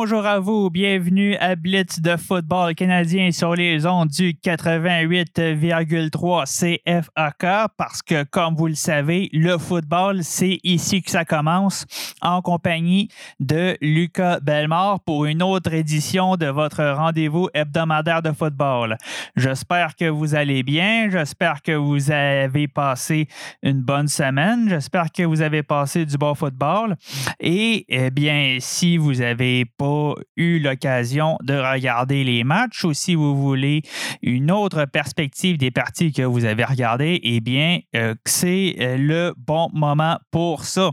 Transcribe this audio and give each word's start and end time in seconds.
Bonjour 0.00 0.26
à 0.26 0.38
vous, 0.38 0.70
bienvenue 0.70 1.34
à 1.38 1.56
Blitz 1.56 1.98
de 1.98 2.16
football 2.16 2.76
canadien 2.76 3.32
sur 3.32 3.56
les 3.56 3.84
ondes 3.84 4.10
du 4.10 4.32
88,3 4.32 6.44
CFAK 6.46 7.72
parce 7.76 8.02
que, 8.02 8.22
comme 8.22 8.54
vous 8.54 8.68
le 8.68 8.76
savez, 8.76 9.28
le 9.32 9.58
football, 9.58 10.22
c'est 10.22 10.60
ici 10.62 11.02
que 11.02 11.10
ça 11.10 11.24
commence 11.24 11.84
en 12.22 12.42
compagnie 12.42 13.08
de 13.40 13.76
Lucas 13.80 14.38
Belmore 14.38 15.00
pour 15.00 15.24
une 15.24 15.42
autre 15.42 15.74
édition 15.74 16.36
de 16.36 16.46
votre 16.46 16.84
rendez-vous 16.84 17.48
hebdomadaire 17.52 18.22
de 18.22 18.30
football. 18.30 18.96
J'espère 19.34 19.96
que 19.96 20.08
vous 20.08 20.36
allez 20.36 20.62
bien, 20.62 21.10
j'espère 21.10 21.60
que 21.60 21.72
vous 21.72 22.12
avez 22.12 22.68
passé 22.68 23.26
une 23.64 23.80
bonne 23.80 24.06
semaine, 24.06 24.68
j'espère 24.68 25.10
que 25.10 25.24
vous 25.24 25.42
avez 25.42 25.64
passé 25.64 26.06
du 26.06 26.16
bon 26.16 26.36
football 26.36 26.94
et, 27.40 27.84
eh 27.88 28.12
bien, 28.12 28.58
si 28.60 28.96
vous 28.96 29.20
avez 29.20 29.64
eu 30.36 30.58
l'occasion 30.58 31.36
de 31.42 31.54
regarder 31.54 32.24
les 32.24 32.44
matchs 32.44 32.84
ou 32.84 32.92
si 32.94 33.14
vous 33.14 33.36
voulez 33.36 33.82
une 34.22 34.50
autre 34.50 34.84
perspective 34.84 35.58
des 35.58 35.70
parties 35.70 36.12
que 36.12 36.22
vous 36.22 36.44
avez 36.44 36.64
regardées, 36.64 37.20
eh 37.22 37.40
bien, 37.40 37.80
euh, 37.96 38.14
c'est 38.24 38.76
euh, 38.80 38.96
le 38.96 39.34
bon 39.36 39.68
moment 39.72 40.18
pour 40.30 40.64
ça. 40.64 40.90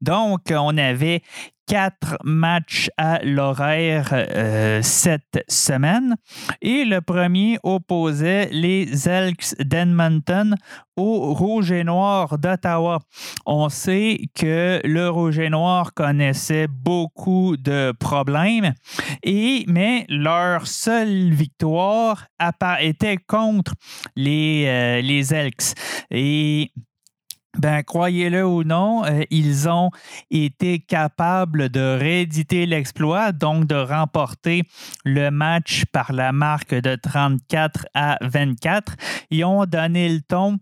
Donc, 0.00 0.40
on 0.50 0.76
avait 0.78 1.22
quatre 1.70 2.18
matchs 2.24 2.90
à 2.96 3.20
l'horaire 3.22 4.08
euh, 4.12 4.80
cette 4.82 5.44
semaine. 5.46 6.16
Et 6.60 6.84
le 6.84 7.00
premier 7.00 7.60
opposait 7.62 8.48
les 8.50 9.08
Elks 9.08 9.54
d'Edmonton 9.60 10.56
au 10.96 11.32
Rouge 11.32 11.70
et 11.70 11.84
Noir 11.84 12.38
d'Ottawa. 12.38 12.98
On 13.46 13.68
sait 13.68 14.18
que 14.34 14.80
le 14.82 15.08
Rouge 15.10 15.38
et 15.38 15.48
Noir 15.48 15.94
connaissait 15.94 16.66
beaucoup 16.66 17.56
de 17.56 17.92
problèmes, 17.92 18.74
et, 19.22 19.64
mais 19.68 20.06
leur 20.08 20.66
seule 20.66 21.30
victoire 21.30 22.26
était 22.80 23.18
contre 23.28 23.74
les, 24.16 24.64
euh, 24.66 25.00
les 25.02 25.32
Elks. 25.32 25.74
Et 26.10 26.72
ben, 27.58 27.82
croyez-le 27.82 28.46
ou 28.46 28.62
non, 28.62 29.04
euh, 29.04 29.22
ils 29.30 29.68
ont 29.68 29.90
été 30.30 30.78
capables 30.78 31.68
de 31.68 31.98
rééditer 31.98 32.64
l'exploit, 32.64 33.32
donc 33.32 33.66
de 33.66 33.74
remporter 33.74 34.62
le 35.04 35.30
match 35.30 35.84
par 35.92 36.12
la 36.12 36.30
marque 36.30 36.74
de 36.74 36.94
34 36.94 37.86
à 37.94 38.18
24. 38.20 38.94
Ils 39.30 39.44
ont 39.44 39.64
donné 39.66 40.08
le 40.08 40.20
ton. 40.20 40.58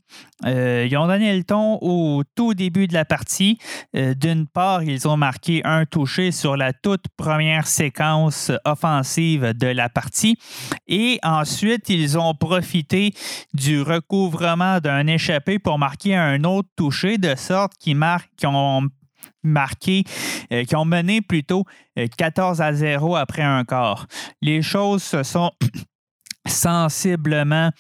euh, 0.47 0.87
ils 0.91 0.97
ont 0.97 1.07
donné 1.07 1.37
le 1.37 1.45
ton 1.45 1.79
au 1.83 2.23
tout 2.35 2.55
début 2.55 2.87
de 2.87 2.95
la 2.95 3.05
partie. 3.05 3.59
Euh, 3.95 4.15
D'une 4.15 4.47
part, 4.47 4.83
ils 4.83 5.07
ont 5.07 5.17
marqué 5.17 5.61
un 5.65 5.85
touché 5.85 6.33
sur 6.33 6.57
la 6.57 6.73
toute 6.73 7.05
première 7.17 7.67
séquence 7.67 8.51
offensive 8.65 9.53
de 9.55 9.67
la 9.67 9.91
partie. 9.91 10.39
Et 10.87 11.19
ensuite, 11.23 11.91
ils 11.91 12.17
ont 12.19 12.35
profité 12.35 13.13
du 13.53 13.83
recouvrement 13.83 14.81
d'un 14.81 15.07
échappé 15.07 15.59
pour 15.59 15.79
marquer 15.79 16.15
un 16.15 16.45
autre 16.45 16.69
touché 16.79 17.19
de 17.19 17.35
sorte 17.35 17.73
qu'ils 17.81 17.97
marquent, 17.97 18.31
ont 18.45 18.87
marqué, 19.43 20.05
euh, 20.53 20.65
qui 20.65 20.77
ont 20.77 20.85
mené 20.85 21.21
plutôt 21.21 21.65
euh, 21.99 22.07
14 22.17 22.61
à 22.61 22.73
0 22.73 23.17
après 23.17 23.43
un 23.43 23.65
quart. 23.65 24.07
Les 24.41 24.63
choses 24.63 25.03
se 25.03 25.25
sont 25.25 25.51
sensiblement 26.47 27.71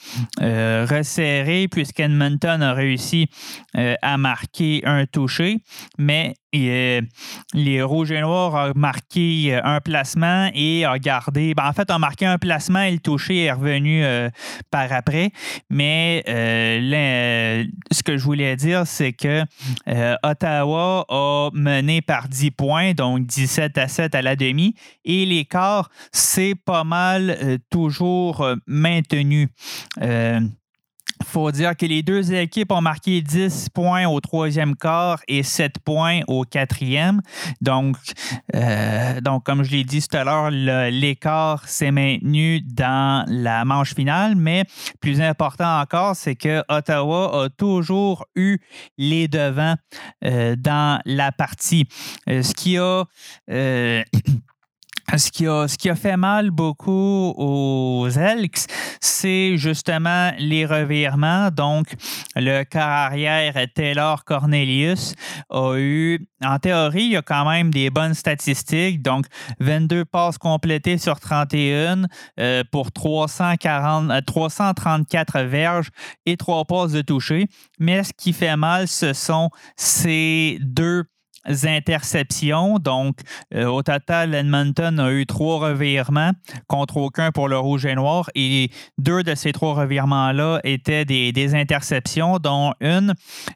euh, 0.40 0.86
resserrées 0.88 1.68
puisqu'Edmonton 1.68 2.62
a 2.62 2.72
réussi 2.72 3.28
euh, 3.76 3.94
à 4.02 4.18
marquer 4.18 4.82
un 4.84 5.06
touché, 5.06 5.58
mais 5.98 6.34
euh, 6.54 7.02
les 7.52 7.82
Rouges 7.82 8.10
et 8.10 8.20
Noirs 8.20 8.70
ont 8.70 8.72
marqué 8.78 9.58
un 9.62 9.80
placement 9.80 10.50
et 10.54 10.86
ont 10.86 10.96
gardé. 10.96 11.52
ben, 11.54 11.68
en 11.68 11.72
fait, 11.74 11.90
ont 11.90 11.98
marqué 11.98 12.24
un 12.24 12.38
placement 12.38 12.80
et 12.80 12.92
le 12.92 13.00
touché 13.00 13.44
est 13.44 13.52
revenu 13.52 14.02
par 14.70 14.90
après. 14.92 15.30
Mais 15.68 16.22
ce 16.26 18.02
que 18.02 18.16
je 18.16 18.24
voulais 18.24 18.56
dire, 18.56 18.86
c'est 18.86 19.12
que 19.12 19.42
Ottawa 20.22 21.04
a 21.10 21.50
mené 21.52 22.00
par 22.00 22.28
10 22.28 22.50
points, 22.52 22.92
donc 22.94 23.26
17 23.26 23.76
à 23.76 23.88
7 23.88 24.14
à 24.14 24.22
la 24.22 24.34
demi, 24.34 24.74
et 25.04 25.26
l'écart, 25.26 25.90
c'est 26.12 26.54
pas 26.54 26.84
mal 26.84 27.58
toujours 27.68 28.47
euh, 28.48 28.56
maintenu. 28.66 29.48
Euh, 30.00 30.40
faut 31.24 31.50
dire 31.50 31.76
que 31.76 31.86
les 31.86 32.02
deux 32.02 32.32
équipes 32.32 32.72
ont 32.72 32.80
marqué 32.80 33.20
10 33.20 33.70
points 33.70 34.06
au 34.06 34.20
troisième 34.20 34.76
quart 34.76 35.20
et 35.28 35.42
7 35.42 35.78
points 35.80 36.20
au 36.26 36.44
quatrième. 36.44 37.20
Donc, 37.60 37.96
euh, 38.54 39.20
donc 39.20 39.44
comme 39.44 39.62
je 39.62 39.70
l'ai 39.70 39.84
dit 39.84 40.06
tout 40.06 40.16
à 40.16 40.24
l'heure, 40.24 40.50
l'écart 40.50 41.68
s'est 41.68 41.90
maintenu 41.90 42.60
dans 42.60 43.24
la 43.28 43.64
manche 43.64 43.94
finale, 43.94 44.36
mais 44.36 44.64
plus 45.00 45.20
important 45.20 45.80
encore, 45.80 46.16
c'est 46.16 46.36
que 46.36 46.62
Ottawa 46.68 47.44
a 47.44 47.48
toujours 47.50 48.26
eu 48.34 48.58
les 48.96 49.28
devants 49.28 49.74
euh, 50.24 50.56
dans 50.56 51.00
la 51.04 51.32
partie. 51.32 51.86
Ce 52.26 52.54
qui 52.54 52.78
a 52.78 53.04
ce 55.16 55.30
qui, 55.30 55.46
a, 55.46 55.66
ce 55.68 55.78
qui 55.78 55.88
a 55.88 55.94
fait 55.94 56.16
mal 56.16 56.50
beaucoup 56.50 57.34
aux 57.36 58.08
Elks, 58.10 58.66
c'est 59.00 59.56
justement 59.56 60.32
les 60.38 60.66
revirements. 60.66 61.50
Donc, 61.50 61.94
le 62.36 62.64
quart 62.64 63.06
arrière 63.06 63.54
Taylor 63.74 64.24
Cornelius 64.24 65.14
a 65.50 65.76
eu, 65.76 66.26
en 66.44 66.58
théorie, 66.58 67.04
il 67.04 67.12
y 67.12 67.16
a 67.16 67.22
quand 67.22 67.48
même 67.48 67.70
des 67.70 67.90
bonnes 67.90 68.14
statistiques. 68.14 69.02
Donc, 69.02 69.26
22 69.60 70.04
passes 70.04 70.38
complétées 70.38 70.98
sur 70.98 71.18
31 71.20 72.04
euh, 72.38 72.62
pour 72.70 72.92
340, 72.92 74.10
euh, 74.10 74.20
334 74.20 75.40
verges 75.42 75.88
et 76.26 76.36
3 76.36 76.64
passes 76.66 76.92
de 76.92 77.02
toucher. 77.02 77.46
Mais 77.78 78.04
ce 78.04 78.12
qui 78.12 78.32
fait 78.32 78.56
mal, 78.56 78.88
ce 78.88 79.12
sont 79.12 79.50
ces 79.76 80.58
deux 80.60 81.04
interceptions. 81.64 82.78
Donc, 82.78 83.18
euh, 83.54 83.66
au 83.66 83.82
total, 83.82 84.34
Edmonton 84.34 84.98
a 84.98 85.10
eu 85.12 85.26
trois 85.26 85.58
revirements 85.58 86.32
contre 86.66 86.98
aucun 86.98 87.32
pour 87.32 87.48
le 87.48 87.58
rouge 87.58 87.86
et 87.86 87.94
noir. 87.94 88.30
Et 88.34 88.70
deux 88.98 89.22
de 89.22 89.34
ces 89.34 89.52
trois 89.52 89.74
revirements-là 89.74 90.60
étaient 90.64 91.04
des, 91.04 91.54
interceptions, 91.54 92.38
dont 92.38 92.74
une 92.80 93.14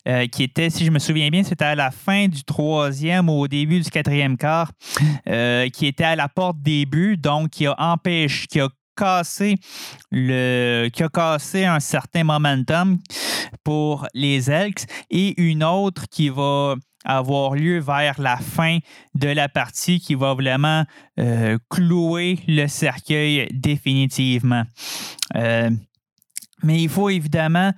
euh, 0.09 0.27
qui 0.27 0.45
était, 0.45 0.71
si 0.71 0.87
je 0.87 0.91
me 0.91 0.99
souviens 0.99 1.29
bien, 1.29 1.43
c'était 1.43 1.65
à 1.65 1.75
la 1.75 1.91
fin 1.91 2.27
du 2.27 2.43
troisième 2.43 3.29
ou 3.29 3.41
au 3.41 3.49
début 3.49 3.81
du 3.81 3.91
quatrième 3.91 4.39
quart, 4.39 4.73
euh, 5.29 5.69
qui 5.69 5.87
était 5.87 6.05
à 6.05 6.17
la 6.17 6.29
porte 6.29 6.63
des 6.63 6.87
buts, 6.87 7.19
donc 7.19 7.51
qui 7.51 7.67
a 7.67 7.75
empêché, 7.79 8.47
qui 8.47 8.61
a 8.61 8.69
cassé 8.97 9.57
le 10.11 10.89
qui 10.93 11.03
a 11.03 11.09
cassé 11.09 11.65
un 11.65 11.81
certain 11.81 12.25
momentum 12.25 12.99
pour 13.65 14.07
les 14.15 14.51
Elks 14.51 14.85
et 15.11 15.41
une 15.41 15.65
autre 15.65 16.05
qui 16.11 16.29
va 16.29 16.75
avoir 17.05 17.55
lieu 17.55 17.79
vers 17.79 18.21
la 18.21 18.37
fin 18.37 18.79
de 19.15 19.29
la 19.29 19.49
partie 19.49 20.01
qui 20.01 20.15
va 20.15 20.35
vraiment 20.35 20.85
euh, 21.19 21.59
clouer 21.69 22.39
le 22.47 22.67
cercueil 22.67 23.49
définitivement. 23.53 24.65
Euh, 25.37 25.71
mais 26.63 26.79
il 26.81 26.89
faut 26.89 27.11
évidemment 27.11 27.73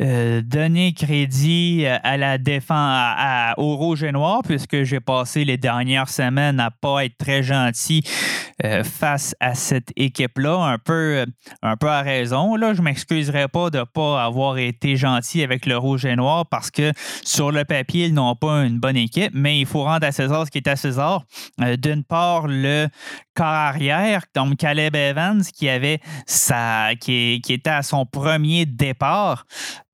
euh, 0.00 0.40
donner 0.42 0.92
crédit 0.92 1.84
euh, 1.84 1.98
à 2.02 2.16
la 2.16 2.38
défense 2.38 2.70
à- 2.70 3.54
au 3.58 3.76
rouge 3.76 4.02
et 4.02 4.12
noir, 4.12 4.40
puisque 4.46 4.82
j'ai 4.84 5.00
passé 5.00 5.44
les 5.44 5.56
dernières 5.56 6.08
semaines 6.08 6.60
à 6.60 6.70
pas 6.70 7.04
être 7.04 7.18
très 7.18 7.42
gentil 7.42 8.02
euh, 8.64 8.84
face 8.84 9.34
à 9.40 9.54
cette 9.54 9.90
équipe-là, 9.96 10.56
un 10.64 10.78
peu, 10.78 11.24
un 11.62 11.76
peu 11.76 11.88
à 11.88 12.02
raison. 12.02 12.56
Là, 12.56 12.74
je 12.74 12.82
m'excuserai 12.82 13.48
pas 13.48 13.70
de 13.70 13.82
pas 13.84 14.24
avoir 14.24 14.58
été 14.58 14.96
gentil 14.96 15.42
avec 15.42 15.66
le 15.66 15.76
rouge 15.76 16.04
et 16.04 16.16
noir 16.16 16.46
parce 16.46 16.70
que 16.70 16.92
sur 17.24 17.52
le 17.52 17.64
papier, 17.64 18.06
ils 18.06 18.14
n'ont 18.14 18.36
pas 18.36 18.64
une 18.64 18.78
bonne 18.78 18.96
équipe, 18.96 19.32
mais 19.34 19.58
il 19.60 19.66
faut 19.66 19.82
rendre 19.84 20.06
à 20.06 20.12
César 20.12 20.46
ce 20.46 20.50
qui 20.50 20.58
est 20.58 20.68
à 20.68 20.76
César. 20.76 21.24
D'une 21.78 22.04
part, 22.04 22.46
le 22.46 22.88
corps 23.34 23.46
arrière, 23.46 24.22
donc 24.34 24.56
Caleb 24.56 24.94
Evans, 24.94 25.42
qui 25.56 25.68
avait 25.68 26.00
sa, 26.26 26.90
qui, 27.00 27.40
qui 27.44 27.52
était 27.54 27.70
à 27.70 27.82
son 27.82 28.06
premier 28.06 28.29
premier 28.30 28.64
départ 28.64 29.44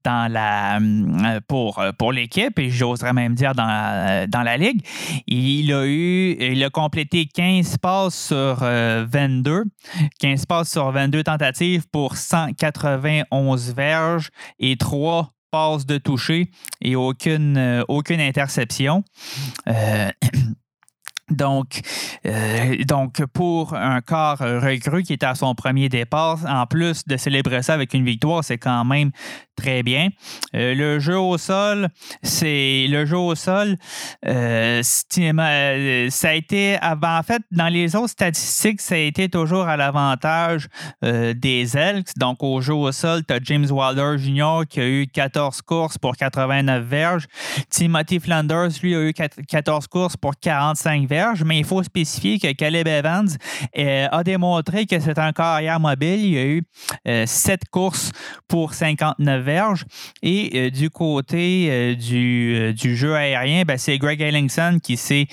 euh, 0.07 1.41
pour, 1.49 1.79
euh, 1.79 1.91
pour 1.99 2.13
l'équipe 2.13 2.59
et 2.59 2.71
j'oserais 2.71 3.15
même 3.15 3.35
dire 3.35 3.55
dans 3.55 3.65
la, 3.65 4.27
dans 4.27 4.43
la 4.43 4.59
ligue. 4.59 4.83
Il 5.27 5.73
a 5.73 6.71
complété 6.71 7.27
15 7.27 7.79
passes 7.79 8.15
sur 8.15 8.57
22, 8.57 9.65
15 10.21 10.47
passes 10.47 10.71
sur 10.71 10.93
22 10.93 11.25
tentatives 11.25 11.87
pour 11.91 12.17
191 12.17 13.75
verges 13.75 14.29
et 14.59 14.77
3 14.77 15.33
passes 15.51 15.87
de 15.87 15.97
toucher 15.97 16.51
et 16.83 16.95
aucune 16.95 17.57
interception. 18.21 19.03
Donc, 21.31 21.81
euh, 22.25 22.85
donc, 22.85 23.25
pour 23.33 23.75
un 23.75 24.01
corps 24.01 24.39
recru 24.39 25.03
qui 25.03 25.13
est 25.13 25.25
à 25.25 25.35
son 25.35 25.57
premier 25.57 25.89
départ, 25.89 26.39
en 26.47 26.67
plus 26.67 27.03
de 27.05 27.17
célébrer 27.17 27.63
ça 27.65 27.75
avec 27.75 27.95
une 27.95 28.05
victoire, 28.05 28.45
c'est 28.45 28.59
quand 28.59 28.85
même 28.85 29.11
très 29.57 29.83
bien. 29.83 30.11
Euh, 30.55 30.75
le 30.75 31.01
jeu 31.01 31.19
au 31.19 31.37
sol, 31.37 31.89
c'est 32.23 32.87
le 32.89 33.07
jeu 33.07 33.17
au 33.17 33.35
sol. 33.35 33.77
Euh, 34.25 34.83
ça 34.85 36.29
a 36.29 36.35
été, 36.35 36.79
en 36.81 37.23
fait, 37.25 37.43
dans 37.51 37.73
les 37.73 37.97
autres 37.97 38.11
statistiques, 38.11 38.81
ça 38.81 38.95
a 38.95 38.99
été 38.99 39.29
toujours 39.29 39.67
à 39.67 39.77
l'avantage 39.77 40.69
des 41.03 41.77
Elks. 41.77 42.17
Donc, 42.17 42.43
au 42.43 42.61
jeu 42.61 42.75
au 42.75 42.93
sol, 42.93 43.23
tu 43.27 43.35
as 43.35 43.41
James 43.43 43.67
Wilder 43.69 44.17
Jr. 44.19 44.65
qui 44.69 44.81
a 44.81 44.87
eu 44.87 45.07
14 45.09 45.63
courses 45.63 45.99
pour 45.99 46.17
89 46.17 46.85
verges. 46.85 47.27
Timothy 47.71 48.21
Flanders, 48.21 48.71
lui, 48.83 48.95
a 48.95 49.01
eu 49.01 49.13
14 49.13 49.89
courses 49.89 50.17
pour 50.17 50.39
45 50.39 51.09
verges 51.09 51.16
mais 51.45 51.59
il 51.59 51.65
faut 51.65 51.83
spécifier 51.83 52.39
que 52.39 52.53
Caleb 52.53 52.87
Evans 52.87 53.29
euh, 53.79 54.09
a 54.11 54.25
démontré 54.25 54.87
que 54.87 54.99
c'est 54.99 55.19
un 55.19 55.33
carrière 55.33 55.81
mobile. 55.81 56.21
Il 56.21 56.33
y 56.33 56.39
a 56.39 56.45
eu 56.47 56.63
euh, 57.09 57.25
sept 57.27 57.63
courses 57.71 58.11
pour 58.49 58.75
59 58.75 59.43
verges. 59.43 59.85
Et 60.23 60.51
euh, 60.55 60.71
du 60.71 60.91
côté 60.91 61.97
du, 61.97 62.97
jeu 62.97 63.15
aérien, 63.15 63.63
ben, 63.67 63.79
c'est 63.79 63.99
Greg 63.99 64.21
Ellingson 64.21 64.79
qui 64.83 64.97
s'est 64.97 65.27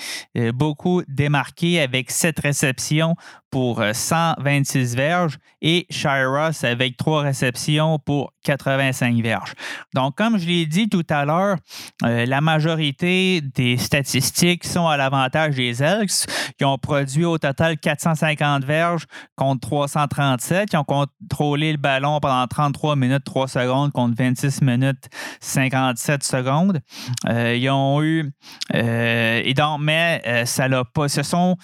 beaucoup 0.53 1.01
démarqué 1.07 1.79
avec 1.81 2.11
sept 2.11 2.39
réceptions 2.39 3.15
pour 3.49 3.83
126 3.93 4.95
verges 4.95 5.37
et 5.61 5.85
Shiros 5.91 6.65
avec 6.65 6.97
trois 6.97 7.21
réceptions 7.21 7.99
pour 7.99 8.33
85 8.45 9.21
verges. 9.21 9.53
Donc, 9.93 10.15
comme 10.15 10.39
je 10.39 10.47
l'ai 10.47 10.65
dit 10.65 10.89
tout 10.89 11.05
à 11.07 11.23
l'heure, 11.23 11.57
la 12.01 12.41
majorité 12.41 13.41
des 13.41 13.77
statistiques 13.77 14.65
sont 14.65 14.87
à 14.87 14.97
l'avantage 14.97 15.55
des 15.55 15.72
Elks, 15.81 16.25
qui 16.57 16.65
ont 16.65 16.77
produit 16.77 17.25
au 17.25 17.37
total 17.37 17.77
450 17.77 18.63
verges 18.63 19.05
contre 19.35 19.61
337. 19.67 20.69
Ils 20.73 20.77
ont 20.77 20.83
contrôlé 20.83 21.71
le 21.71 21.77
ballon 21.77 22.19
pendant 22.19 22.45
33 22.47 22.95
minutes 22.95 23.23
3 23.23 23.47
secondes 23.47 23.91
contre 23.91 24.15
26 24.17 24.61
minutes 24.61 25.09
57 25.41 26.23
secondes. 26.23 26.79
Euh, 27.29 27.55
ils 27.55 27.69
ont 27.69 28.01
eu. 28.01 28.31
Euh, 28.73 29.41
et 29.43 29.53
donc, 29.53 29.79
mais 29.81 30.21
euh, 30.25 30.45
ça 30.45 30.67
l'a 30.67 30.83
pas. 30.83 31.07
Ce 31.07 31.23
sont, 31.23 31.57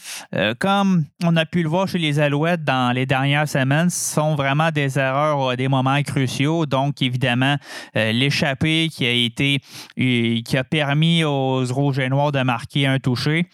comme 0.59 1.05
on 1.23 1.35
a 1.35 1.45
pu 1.45 1.63
le 1.63 1.69
voir 1.69 1.87
chez 1.87 1.97
les 1.97 2.19
Alouettes 2.19 2.63
dans 2.63 2.93
les 2.93 3.05
dernières 3.05 3.47
semaines, 3.47 3.89
ce 3.89 4.15
sont 4.15 4.35
vraiment 4.35 4.71
des 4.71 4.97
erreurs 4.97 5.49
à 5.49 5.55
des 5.55 5.67
moments 5.67 6.01
cruciaux. 6.03 6.65
Donc, 6.65 7.01
évidemment, 7.01 7.55
l'échappée 7.95 8.89
qui 8.91 9.05
a 9.05 9.11
été. 9.11 9.59
qui 9.95 10.57
a 10.57 10.63
permis 10.63 11.23
aux 11.23 11.63
Rouges 11.65 11.99
et 11.99 12.09
Noirs 12.09 12.31
de 12.31 12.41
marquer 12.41 12.87
un 12.87 12.99
touché 12.99 13.47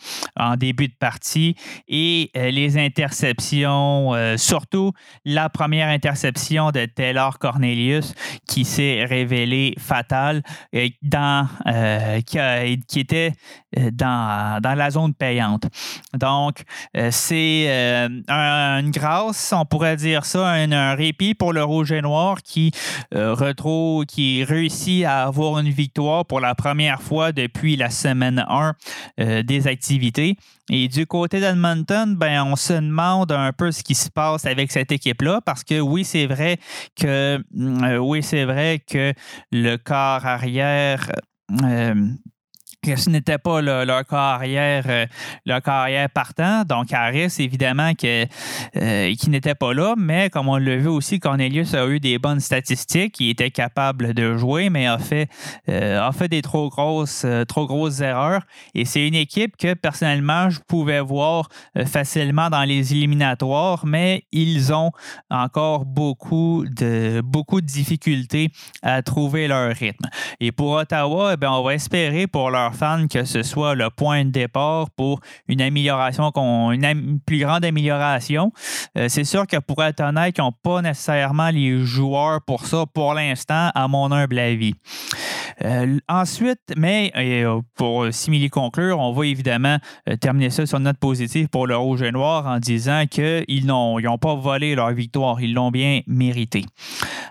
en 0.46 0.56
début 0.56 0.88
de 0.88 0.94
partie 0.94 1.56
et 1.88 2.32
euh, 2.38 2.52
les 2.52 2.78
interceptions, 2.78 4.14
euh, 4.14 4.38
surtout 4.38 4.92
la 5.26 5.50
première 5.50 5.90
interception 5.90 6.72
de 6.72 6.86
Taylor 6.86 7.40
Cornelius 7.40 8.14
qui 8.48 8.66
s'est 8.66 9.06
révélée 9.06 9.76
fatale, 9.80 10.44
et 10.72 10.96
dans, 11.02 11.48
euh, 11.68 12.22
qui, 12.22 13.00
était 13.00 13.34
dans, 13.92 14.62
dans, 14.62 14.76
la 14.76 14.90
zone 14.92 15.14
payante. 15.14 15.66
Donc, 16.14 16.64
c'est 17.10 17.68
une 18.28 18.92
grâce, 18.92 19.54
on 19.54 19.66
pourrait 19.66 19.96
dire 19.96 20.26
ça, 20.26 20.50
un, 20.50 20.96
répit 20.96 21.34
pour 21.34 21.54
le 21.54 21.64
Rouge 21.64 21.92
et 21.92 22.02
Noir 22.02 22.42
qui 22.44 22.72
retrouve, 23.12 24.06
qui 24.06 24.44
réussit 24.44 25.06
à 25.06 25.24
avoir 25.24 25.60
une 25.60 25.70
victoire 25.70 26.26
pour 26.26 26.40
la 26.40 26.56
première 26.56 27.02
fois 27.02 27.32
depuis 27.32 27.76
la 27.76 27.90
semaine 27.90 28.46
1 28.48 29.42
des 29.44 29.68
activités. 29.68 30.35
Et 30.70 30.88
du 30.88 31.06
côté 31.06 31.40
d'Edmonton, 31.40 32.16
ben, 32.16 32.44
on 32.44 32.56
se 32.56 32.74
demande 32.74 33.32
un 33.32 33.54
peu 33.54 33.72
ce 33.72 33.84
qui 33.84 33.96
se 33.96 34.10
passe 34.10 34.46
avec 34.46 34.72
cette 34.72 34.92
équipe-là, 34.92 35.42
parce 35.46 35.64
que 35.64 35.80
oui, 35.80 36.04
c'est 36.04 36.26
vrai 36.26 36.58
que 36.96 37.40
euh, 37.60 37.98
oui, 37.98 38.24
c'est 38.24 38.46
vrai 38.46 38.82
que 38.88 39.14
le 39.52 39.78
corps 39.78 40.26
arrière 40.26 41.12
euh, 41.64 42.08
ce 42.96 43.10
n'était 43.10 43.38
pas 43.38 43.62
leur 43.62 44.06
carrière 44.06 44.84
euh, 44.88 45.06
leur 45.46 45.62
carrière 45.62 46.10
partant. 46.10 46.64
Donc, 46.64 46.92
Harris, 46.94 47.36
évidemment, 47.40 47.94
que, 47.94 48.26
euh, 48.78 49.14
qui 49.16 49.30
n'était 49.30 49.56
pas 49.56 49.74
là, 49.74 49.94
mais 49.98 50.30
comme 50.30 50.48
on 50.50 50.58
l'a 50.58 50.78
vu 50.78 50.88
aussi, 50.88 51.20
Cornelius 51.20 51.74
a 51.74 51.88
eu 51.88 52.00
des 52.00 52.18
bonnes 52.18 52.40
statistiques. 52.40 53.20
Il 53.20 53.30
était 53.30 53.52
capable 53.52 54.14
de 54.14 54.38
jouer, 54.38 54.70
mais 54.70 54.88
a 54.88 54.98
fait, 54.98 55.30
euh, 55.70 56.02
a 56.02 56.12
fait 56.12 56.28
des 56.28 56.42
trop 56.42 56.70
grosses, 56.70 57.26
trop 57.48 57.68
grosses 57.68 58.02
erreurs. 58.02 58.42
Et 58.74 58.86
c'est 58.86 59.08
une 59.08 59.16
équipe 59.16 59.58
que, 59.58 59.74
personnellement, 59.74 60.50
je 60.50 60.60
pouvais 60.68 61.00
voir 61.00 61.50
facilement 61.86 62.50
dans 62.50 62.64
les 62.64 62.94
éliminatoires, 62.94 63.86
mais 63.86 64.24
ils 64.32 64.74
ont 64.74 64.92
encore 65.30 65.86
beaucoup 65.86 66.66
de, 66.70 67.22
beaucoup 67.24 67.62
de 67.62 67.66
difficultés 67.66 68.50
à 68.82 69.02
trouver 69.02 69.48
leur 69.48 69.76
rythme. 69.76 70.08
Et 70.40 70.52
pour 70.52 70.72
Ottawa, 70.72 71.36
eh 71.42 71.46
on 71.46 71.64
va 71.64 71.74
espérer 71.74 72.28
pour 72.28 72.50
leur 72.50 72.75
fans 72.75 73.07
que 73.07 73.24
ce 73.24 73.44
soit 73.44 73.75
le 73.75 73.89
point 73.89 74.25
de 74.25 74.30
départ 74.30 74.89
pour 74.92 75.19
une 75.48 75.62
amélioration, 75.62 76.31
une 76.72 77.19
plus 77.25 77.39
grande 77.39 77.66
amélioration. 77.66 78.51
Euh, 78.98 79.07
c'est 79.10 79.24
sûr 79.24 79.48
que 79.48 79.57
pour 79.57 79.83
être 79.83 80.01
honnête, 80.01 80.36
ils 80.38 80.42
n'ont 80.42 80.51
pas 80.51 80.81
nécessairement 80.81 81.50
les 81.50 81.80
joueurs 81.80 82.42
pour 82.42 82.66
ça 82.66 82.86
pour 82.94 83.13
l'instant, 83.13 83.72
à 83.74 83.88
mon 83.88 84.12
humble 84.12 84.39
avis. 84.39 84.75
Euh, 85.63 86.00
ensuite, 86.10 86.60
mais 86.75 87.12
euh, 87.16 87.62
pour 87.75 88.07
simili 88.12 88.50
conclure, 88.50 89.00
on 89.00 89.13
va 89.13 89.25
évidemment 89.25 89.77
terminer 90.19 90.50
ça 90.50 90.66
sur 90.66 90.80
notre 90.80 91.00
positive 91.00 91.48
pour 91.48 91.66
le 91.66 91.77
rouge 91.77 92.01
et 92.01 92.12
noir 92.12 92.45
en 92.45 92.60
disant 92.60 93.06
qu'ils 93.10 93.66
n'ont 93.66 94.18
pas 94.19 94.36
volé 94.36 94.75
leur 94.75 94.92
victoire, 94.92 95.39
ils 95.42 95.54
l'ont 95.54 95.72
bien 95.72 96.01
mérité. 96.07 96.66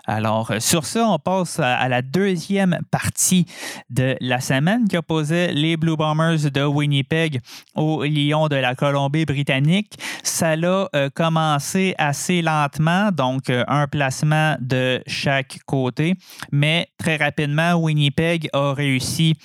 Alors, 0.07 0.51
sur 0.59 0.85
ça, 0.85 1.07
on 1.07 1.19
passe 1.19 1.59
à, 1.59 1.87
la 1.87 2.01
deuxième 2.01 2.79
partie 2.91 3.45
de 3.89 4.15
la 4.21 4.39
semaine 4.39 4.87
qui 4.87 4.97
a 4.97 5.01
les 5.35 5.77
Blue 5.77 5.95
Bombers 5.95 6.51
de 6.51 6.63
Winnipeg 6.63 7.41
aux 7.75 8.03
Lions 8.03 8.47
de 8.47 8.55
la 8.55 8.75
Colombie-Britannique. 8.75 9.93
Ça 10.23 10.51
a 10.51 10.55
euh, 10.95 11.09
commencé 11.13 11.93
assez 11.97 12.41
lentement, 12.41 13.11
donc 13.11 13.49
euh, 13.49 13.63
un 13.67 13.87
placement 13.87 14.55
de 14.59 15.01
chaque 15.07 15.59
côté, 15.65 16.15
mais 16.51 16.87
très 16.97 17.17
rapidement, 17.17 17.73
Winnipeg 17.75 18.49
a 18.53 18.73
réussi 18.73 19.35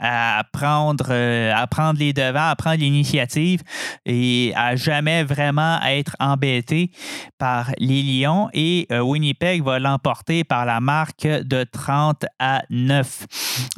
à 0.00 0.44
prendre, 0.52 1.06
euh, 1.10 1.52
à 1.54 1.66
prendre 1.66 1.98
les 1.98 2.12
devants, 2.12 2.48
à 2.48 2.56
prendre 2.56 2.78
l'initiative 2.78 3.62
et 4.06 4.52
à 4.56 4.74
jamais 4.74 5.22
vraiment 5.24 5.78
être 5.82 6.16
embêté 6.18 6.90
par 7.38 7.70
les 7.78 8.02
Lions. 8.02 8.48
Et 8.54 8.86
euh, 8.90 9.00
Winnipeg 9.00 9.62
va 9.62 9.78
l'emporter 9.78 10.42
par 10.42 10.64
la 10.64 10.80
marque 10.80 11.26
de 11.26 11.64
30 11.64 12.24
à 12.38 12.62
9. 12.70 13.26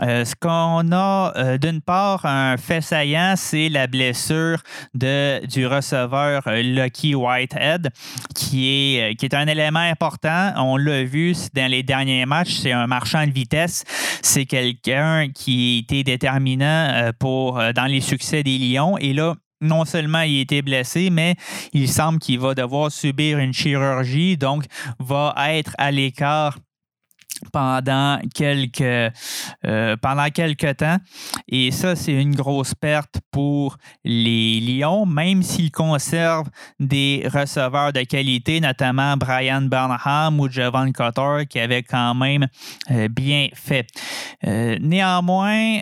Euh, 0.00 0.24
ce 0.24 0.34
qu'on 0.36 0.92
a 0.92 1.58
d'une 1.58 1.80
part, 1.80 2.24
un 2.24 2.56
fait 2.56 2.80
saillant, 2.80 3.34
c'est 3.36 3.68
la 3.68 3.86
blessure 3.86 4.58
de, 4.94 5.44
du 5.46 5.66
receveur 5.66 6.42
Lucky 6.46 7.14
Whitehead, 7.14 7.90
qui 8.34 8.68
est, 8.68 9.16
qui 9.16 9.26
est 9.26 9.34
un 9.34 9.46
élément 9.46 9.80
important. 9.80 10.52
On 10.56 10.76
l'a 10.76 11.02
vu 11.02 11.34
dans 11.54 11.70
les 11.70 11.82
derniers 11.82 12.26
matchs, 12.26 12.54
c'est 12.62 12.72
un 12.72 12.86
marchand 12.86 13.26
de 13.26 13.32
vitesse. 13.32 13.84
C'est 14.22 14.46
quelqu'un 14.46 15.28
qui 15.34 15.84
était 15.90 16.11
déterminant 16.12 16.88
euh, 16.92 17.12
pour, 17.18 17.58
euh, 17.58 17.72
dans 17.72 17.86
les 17.86 18.00
succès 18.00 18.42
des 18.42 18.58
Lions. 18.58 18.98
Et 18.98 19.12
là, 19.12 19.34
non 19.60 19.84
seulement 19.84 20.22
il 20.22 20.38
a 20.38 20.40
été 20.42 20.62
blessé, 20.62 21.08
mais 21.10 21.36
il 21.72 21.88
semble 21.88 22.18
qu'il 22.18 22.38
va 22.40 22.54
devoir 22.54 22.90
subir 22.90 23.38
une 23.38 23.52
chirurgie, 23.52 24.36
donc 24.36 24.64
va 24.98 25.34
être 25.50 25.72
à 25.78 25.90
l'écart 25.90 26.58
pendant 27.50 28.18
quelques, 28.34 28.80
euh, 28.82 29.96
pendant 30.00 30.28
quelques 30.28 30.76
temps. 30.76 30.96
Et 31.48 31.70
ça, 31.70 31.96
c'est 31.96 32.12
une 32.12 32.34
grosse 32.34 32.74
perte 32.74 33.20
pour 33.30 33.76
les 34.04 34.60
Lions, 34.60 35.06
même 35.06 35.42
s'ils 35.42 35.70
conservent 35.70 36.48
des 36.78 37.26
receveurs 37.32 37.92
de 37.92 38.02
qualité, 38.02 38.60
notamment 38.60 39.16
Brian 39.16 39.62
Burnham 39.62 40.40
ou 40.40 40.50
Javon 40.50 40.92
Cotter, 40.92 41.46
qui 41.48 41.58
avaient 41.58 41.82
quand 41.82 42.14
même 42.14 42.46
euh, 42.90 43.08
bien 43.08 43.48
fait. 43.54 43.86
Euh, 44.46 44.78
néanmoins, 44.80 45.80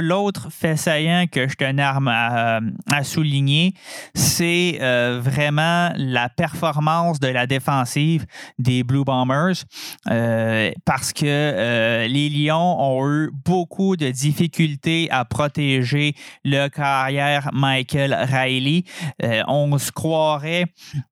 l'autre 0.00 0.48
fait 0.50 0.76
saillant 0.76 1.26
que 1.30 1.48
je 1.48 1.54
tenais 1.54 1.82
à, 1.82 2.60
à 2.90 3.04
souligner, 3.04 3.74
c'est 4.14 4.78
vraiment 5.20 5.92
la 5.96 6.28
performance 6.28 7.20
de 7.20 7.28
la 7.28 7.46
défensive 7.46 8.26
des 8.58 8.82
Blue 8.82 9.04
Bombers 9.04 9.64
parce 10.84 11.12
que 11.12 11.24
euh, 11.26 12.06
les 12.06 12.28
Lions 12.28 12.80
ont 12.80 13.06
eu 13.08 13.30
beaucoup 13.44 13.96
de 13.96 14.10
difficultés 14.10 15.08
à 15.10 15.24
protéger 15.24 16.14
le 16.44 16.68
carrière 16.68 17.50
Michael 17.52 18.14
Riley. 18.14 18.84
Euh, 19.22 19.42
on 19.48 19.76
se 19.78 19.92
croirait, 19.92 20.66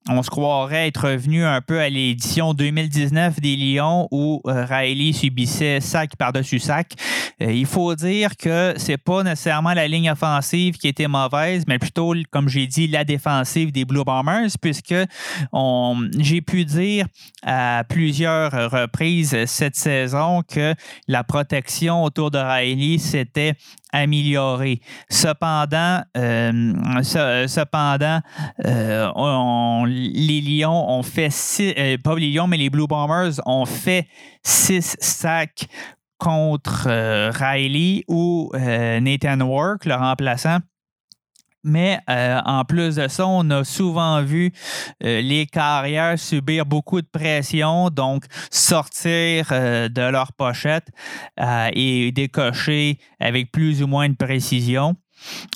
on 0.08 0.22
se 0.22 0.30
croirait 0.30 0.88
être 0.88 1.08
revenu 1.08 1.44
un 1.44 1.60
peu 1.60 1.80
à 1.80 1.88
l'édition 1.88 2.54
2019 2.54 3.40
des 3.40 3.56
Lions 3.56 4.08
où 4.10 4.40
euh, 4.46 4.64
Riley 4.64 5.12
subissait 5.12 5.80
sac 5.80 6.16
par-dessus 6.16 6.58
sac. 6.58 6.92
il 7.40 7.66
faut 7.66 7.94
dire 7.94 8.36
que 8.36 8.74
c'est 8.76 8.98
pas 8.98 9.22
nécessairement 9.22 9.74
la 9.74 9.88
ligne 9.88 10.10
offensive 10.10 10.76
qui 10.76 10.88
était 10.88 11.08
mauvaise, 11.08 11.64
mais 11.66 11.78
plutôt, 11.78 12.14
comme 12.30 12.48
j'ai 12.48 12.66
dit, 12.66 12.86
la 12.86 13.04
défensive 13.04 13.72
des 13.72 13.84
Blue 13.84 14.04
Bombers, 14.04 14.50
puisque 14.60 14.94
j'ai 16.18 16.40
pu 16.40 16.64
dire 16.64 17.06
à 17.42 17.84
plusieurs 17.88 18.52
reprises 18.70 19.33
cette 19.46 19.76
saison 19.76 20.42
que 20.42 20.74
la 21.08 21.24
protection 21.24 22.04
autour 22.04 22.30
de 22.30 22.38
Riley 22.38 22.98
s'était 22.98 23.54
améliorée. 23.92 24.80
Cependant, 25.08 26.02
euh, 26.16 26.72
euh, 28.66 29.86
les 29.86 30.40
Lions 30.40 30.90
ont 30.90 31.02
fait 31.02 31.30
six, 31.30 31.74
euh, 31.78 31.96
pas 32.02 32.16
les 32.16 32.30
Lions, 32.30 32.46
mais 32.46 32.56
les 32.56 32.70
Blue 32.70 32.86
Bombers 32.86 33.40
ont 33.46 33.66
fait 33.66 34.06
six 34.42 34.96
sacs 35.00 35.66
contre 36.18 36.88
Riley 37.30 38.04
ou 38.08 38.50
Nathan 38.54 39.40
Work, 39.40 39.84
le 39.84 39.94
remplaçant. 39.94 40.58
Mais 41.64 41.98
euh, 42.10 42.40
en 42.44 42.64
plus 42.64 42.96
de 42.96 43.08
ça, 43.08 43.26
on 43.26 43.48
a 43.50 43.64
souvent 43.64 44.22
vu 44.22 44.52
euh, 45.02 45.22
les 45.22 45.46
carrières 45.46 46.18
subir 46.18 46.66
beaucoup 46.66 47.00
de 47.00 47.06
pression, 47.06 47.88
donc 47.88 48.26
sortir 48.50 49.48
euh, 49.50 49.88
de 49.88 50.02
leur 50.02 50.34
pochette 50.34 50.88
et 51.72 52.12
décocher 52.12 52.98
avec 53.18 53.50
plus 53.50 53.82
ou 53.82 53.86
moins 53.86 54.08
de 54.08 54.14
précision. 54.14 54.94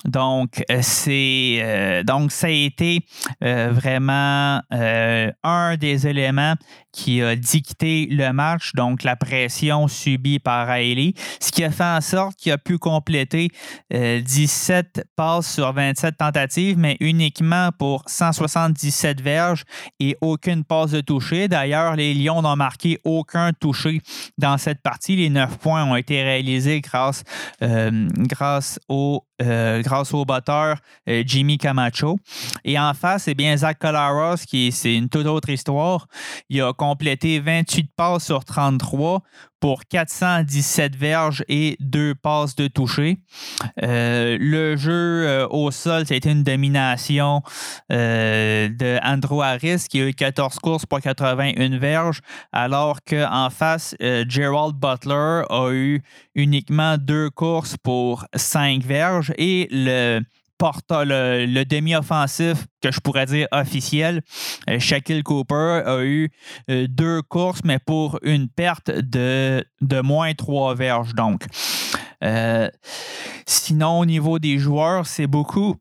Donc, 0.05 0.63
c'est 0.81 2.03
donc 2.05 2.31
ça 2.31 2.47
a 2.47 2.49
été 2.49 3.01
vraiment 3.41 4.61
un 4.71 5.77
des 5.77 6.07
éléments 6.07 6.55
qui 6.91 7.21
a 7.21 7.35
dicté 7.35 8.07
le 8.09 8.31
match, 8.31 8.73
donc 8.73 9.03
la 9.03 9.15
pression 9.15 9.87
subie 9.87 10.39
par 10.39 10.67
Riley, 10.67 11.13
ce 11.39 11.51
qui 11.51 11.63
a 11.63 11.71
fait 11.71 11.83
en 11.83 12.01
sorte 12.01 12.35
qu'il 12.35 12.51
a 12.51 12.57
pu 12.57 12.77
compléter 12.77 13.49
17 13.91 15.05
passes 15.15 15.53
sur 15.53 15.71
27 15.71 16.17
tentatives, 16.17 16.77
mais 16.77 16.97
uniquement 16.99 17.69
pour 17.77 18.03
177 18.07 19.21
verges 19.21 19.63
et 19.99 20.17
aucune 20.21 20.63
passe 20.63 20.91
de 20.91 21.01
toucher. 21.01 21.47
D'ailleurs, 21.47 21.95
les 21.95 22.13
Lions 22.13 22.41
n'ont 22.41 22.55
marqué 22.55 22.99
aucun 23.03 23.51
touché 23.53 24.01
dans 24.37 24.57
cette 24.57 24.81
partie. 24.81 25.15
Les 25.15 25.29
9 25.29 25.57
points 25.57 25.83
ont 25.83 25.95
été 25.95 26.23
réalisés 26.23 26.81
grâce, 26.81 27.23
grâce 27.61 28.79
au 28.87 29.23
euh, 29.41 29.81
grâce 29.81 30.13
au 30.13 30.25
batteur 30.25 30.79
euh, 31.07 31.23
Jimmy 31.25 31.57
Camacho. 31.57 32.19
Et 32.65 32.77
en 32.77 32.93
face, 32.93 33.23
c'est 33.23 33.35
bien 33.35 33.55
Zach 33.55 33.79
Colaros, 33.79 34.35
qui 34.45 34.73
c'est 34.73 34.93
une 34.93 35.07
toute 35.07 35.27
autre 35.27 35.49
histoire. 35.49 36.07
Il 36.49 36.61
a 36.61 36.73
complété 36.79 37.41
28 37.41 37.91
passes 37.93 38.23
sur 38.23 38.45
33 38.45 39.21
pour 39.59 39.83
417 39.83 40.95
verges 40.95 41.43
et 41.49 41.75
deux 41.81 42.15
passes 42.15 42.55
de 42.55 42.67
toucher. 42.67 43.17
Euh, 43.83 44.37
le 44.39 44.77
jeu 44.77 45.45
au 45.51 45.71
sol, 45.71 46.07
ça 46.07 46.13
a 46.13 46.17
été 46.17 46.31
une 46.31 46.43
domination 46.43 47.41
de 47.89 49.05
Andrew 49.05 49.41
Harris 49.41 49.87
qui 49.89 49.99
a 49.99 50.07
eu 50.07 50.13
14 50.13 50.59
courses 50.59 50.85
pour 50.85 51.01
81 51.01 51.77
verges, 51.77 52.21
alors 52.53 52.99
qu'en 53.03 53.49
face, 53.49 53.93
Gerald 53.99 54.77
Butler 54.77 55.43
a 55.49 55.71
eu 55.71 56.01
uniquement 56.35 56.97
deux 56.97 57.29
courses 57.29 57.75
pour 57.75 58.25
5 58.33 58.83
verges 58.83 59.33
et 59.37 59.67
le 59.71 60.21
le, 60.61 61.63
demi-offensif 61.63 62.65
que 62.81 62.91
je 62.91 62.99
pourrais 62.99 63.25
dire 63.25 63.47
officiel, 63.51 64.21
euh, 64.69 64.79
Shaquille 64.79 65.23
Cooper 65.23 65.81
a 65.85 66.03
eu 66.03 66.31
euh, 66.69 66.87
deux 66.87 67.21
courses, 67.21 67.61
mais 67.63 67.79
pour 67.79 68.19
une 68.23 68.47
perte 68.47 68.91
de, 68.91 69.63
de 69.81 70.01
moins 70.01 70.33
trois 70.33 70.75
verges. 70.75 71.13
Donc, 71.13 71.45
euh, 72.23 72.69
sinon, 73.45 73.99
au 73.99 74.05
niveau 74.05 74.39
des 74.39 74.57
joueurs, 74.57 75.05
c'est 75.05 75.27
beaucoup 75.27 75.75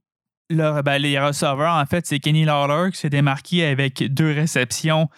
ben, 0.50 0.98
les 0.98 1.18
receveurs, 1.18 1.74
en 1.74 1.84
fait, 1.86 2.06
c'est 2.06 2.18
Kenny 2.18 2.44
Lawler 2.44 2.90
qui 2.90 2.98
s'est 2.98 3.10
démarqué 3.10 3.66
avec 3.66 4.02
deux 4.12 4.32
réceptions 4.32 5.08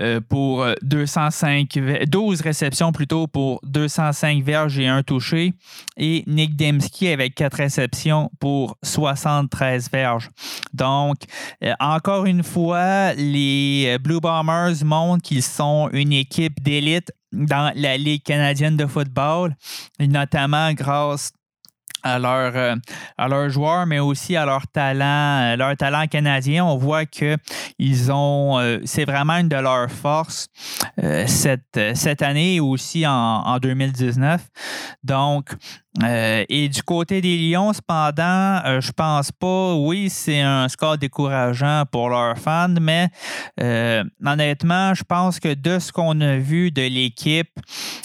euh, 0.00 0.20
pour 0.20 0.66
205, 0.82 1.78
12 2.06 2.40
réceptions 2.40 2.92
plutôt 2.92 3.26
pour 3.26 3.60
205 3.64 4.42
verges 4.42 4.78
et 4.78 4.86
un 4.86 5.02
touché. 5.02 5.54
Et 5.96 6.24
Nick 6.26 6.56
Dembski 6.56 7.08
avec 7.08 7.34
quatre 7.34 7.56
réceptions 7.56 8.30
pour 8.38 8.76
73 8.84 9.90
verges. 9.90 10.30
Donc, 10.72 11.16
euh, 11.64 11.72
encore 11.80 12.24
une 12.26 12.42
fois, 12.42 13.14
les 13.14 13.98
Blue 13.98 14.20
Bombers 14.20 14.84
montrent 14.84 15.22
qu'ils 15.22 15.42
sont 15.42 15.88
une 15.92 16.12
équipe 16.12 16.62
d'élite 16.62 17.12
dans 17.32 17.72
la 17.74 17.96
Ligue 17.96 18.22
canadienne 18.22 18.76
de 18.76 18.86
football, 18.86 19.54
notamment 20.00 20.72
grâce 20.72 21.32
à 22.02 22.18
leurs 22.18 22.56
euh, 22.56 23.48
joueurs, 23.48 23.86
mais 23.86 23.98
aussi 23.98 24.36
à 24.36 24.44
leur 24.44 24.66
talent, 24.66 25.52
euh, 25.52 25.56
leur 25.56 25.76
talent 25.76 26.06
canadien. 26.06 26.64
On 26.64 26.76
voit 26.76 27.06
que 27.06 27.36
ils 27.78 28.12
ont, 28.12 28.58
euh, 28.58 28.78
c'est 28.84 29.04
vraiment 29.04 29.34
une 29.34 29.48
de 29.48 29.56
leurs 29.56 29.90
forces 29.90 30.48
cette, 31.26 31.80
cette 31.94 32.22
année 32.22 32.56
et 32.56 32.60
aussi 32.60 33.06
en, 33.06 33.12
en 33.12 33.58
2019. 33.58 34.40
Donc, 35.04 35.50
et 36.00 36.68
du 36.68 36.82
côté 36.84 37.20
des 37.20 37.36
Lions, 37.36 37.72
cependant, 37.72 38.80
je 38.80 38.92
pense 38.92 39.32
pas. 39.32 39.74
Oui, 39.74 40.10
c'est 40.10 40.40
un 40.40 40.68
score 40.68 40.96
décourageant 40.96 41.84
pour 41.90 42.08
leurs 42.08 42.38
fans, 42.38 42.74
mais 42.80 43.08
honnêtement, 44.24 44.94
je 44.94 45.02
pense 45.02 45.40
que 45.40 45.54
de 45.54 45.78
ce 45.80 45.90
qu'on 45.90 46.20
a 46.20 46.36
vu 46.36 46.70
de 46.70 46.82
l'équipe 46.82 47.50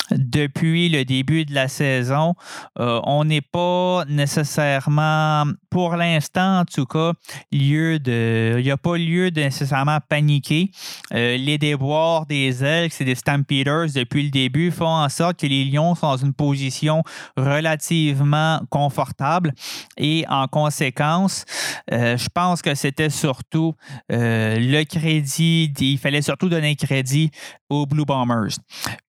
depuis 0.09 0.89
le 0.89 1.05
début 1.05 1.45
de 1.45 1.53
la 1.53 1.67
saison, 1.67 2.33
on 2.77 3.25
n'est 3.25 3.41
pas 3.41 3.92
nécessairement, 4.07 5.45
pour 5.73 5.95
l'instant 5.95 6.59
en 6.59 6.65
tout 6.65 6.85
cas, 6.85 7.13
lieu 7.51 7.97
de. 7.97 8.55
Il 8.59 8.63
n'y 8.63 8.71
a 8.71 8.77
pas 8.77 8.95
lieu 8.95 9.31
de 9.31 9.41
nécessairement 9.41 9.97
paniquer. 10.07 10.69
les 11.11 11.57
déboires 11.57 12.27
des 12.27 12.63
ailes, 12.63 12.91
c'est 12.91 13.05
des 13.05 13.15
Stampeders 13.15 13.87
depuis 13.95 14.23
le 14.23 14.29
début, 14.29 14.69
font 14.69 14.85
en 14.85 15.09
sorte 15.09 15.39
que 15.39 15.47
les 15.47 15.65
Lions 15.65 15.95
sont 15.95 16.07
dans 16.07 16.17
une 16.17 16.33
position 16.33 17.01
relativement 17.35 18.61
confortable 18.69 19.53
et 19.97 20.25
en 20.29 20.47
conséquence, 20.47 21.45
euh, 21.91 22.17
je 22.17 22.27
pense 22.33 22.61
que 22.61 22.75
c'était 22.75 23.09
surtout 23.09 23.73
euh, 24.11 24.57
le 24.59 24.83
crédit, 24.83 25.73
il 25.79 25.97
fallait 25.97 26.21
surtout 26.21 26.49
donner 26.49 26.75
crédit 26.75 27.31
aux 27.69 27.85
Blue 27.85 28.05
Bombers 28.05 28.57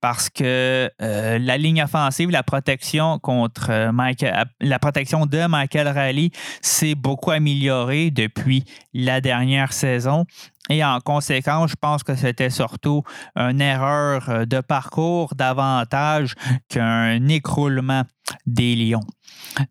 parce 0.00 0.30
que 0.30 0.90
euh, 1.02 1.38
la 1.38 1.58
ligne 1.58 1.82
offensive, 1.82 2.30
la 2.30 2.42
protection 2.42 3.18
contre 3.18 3.90
Michael, 3.92 4.44
la 4.60 4.78
protection 4.78 5.26
de 5.26 5.46
Michael 5.46 5.88
Riley 5.88 6.30
s'est 6.60 6.94
beaucoup 6.94 7.30
améliorée 7.30 8.10
depuis 8.10 8.64
la 8.92 9.20
dernière 9.20 9.72
saison. 9.72 10.24
Et 10.70 10.82
en 10.82 10.98
conséquence, 11.00 11.72
je 11.72 11.76
pense 11.78 12.02
que 12.02 12.14
c'était 12.14 12.48
surtout 12.48 13.02
une 13.36 13.60
erreur 13.60 14.46
de 14.46 14.60
parcours 14.60 15.34
davantage 15.34 16.34
qu'un 16.70 17.28
écroulement 17.28 18.04
des 18.46 18.74
Lions. 18.74 19.00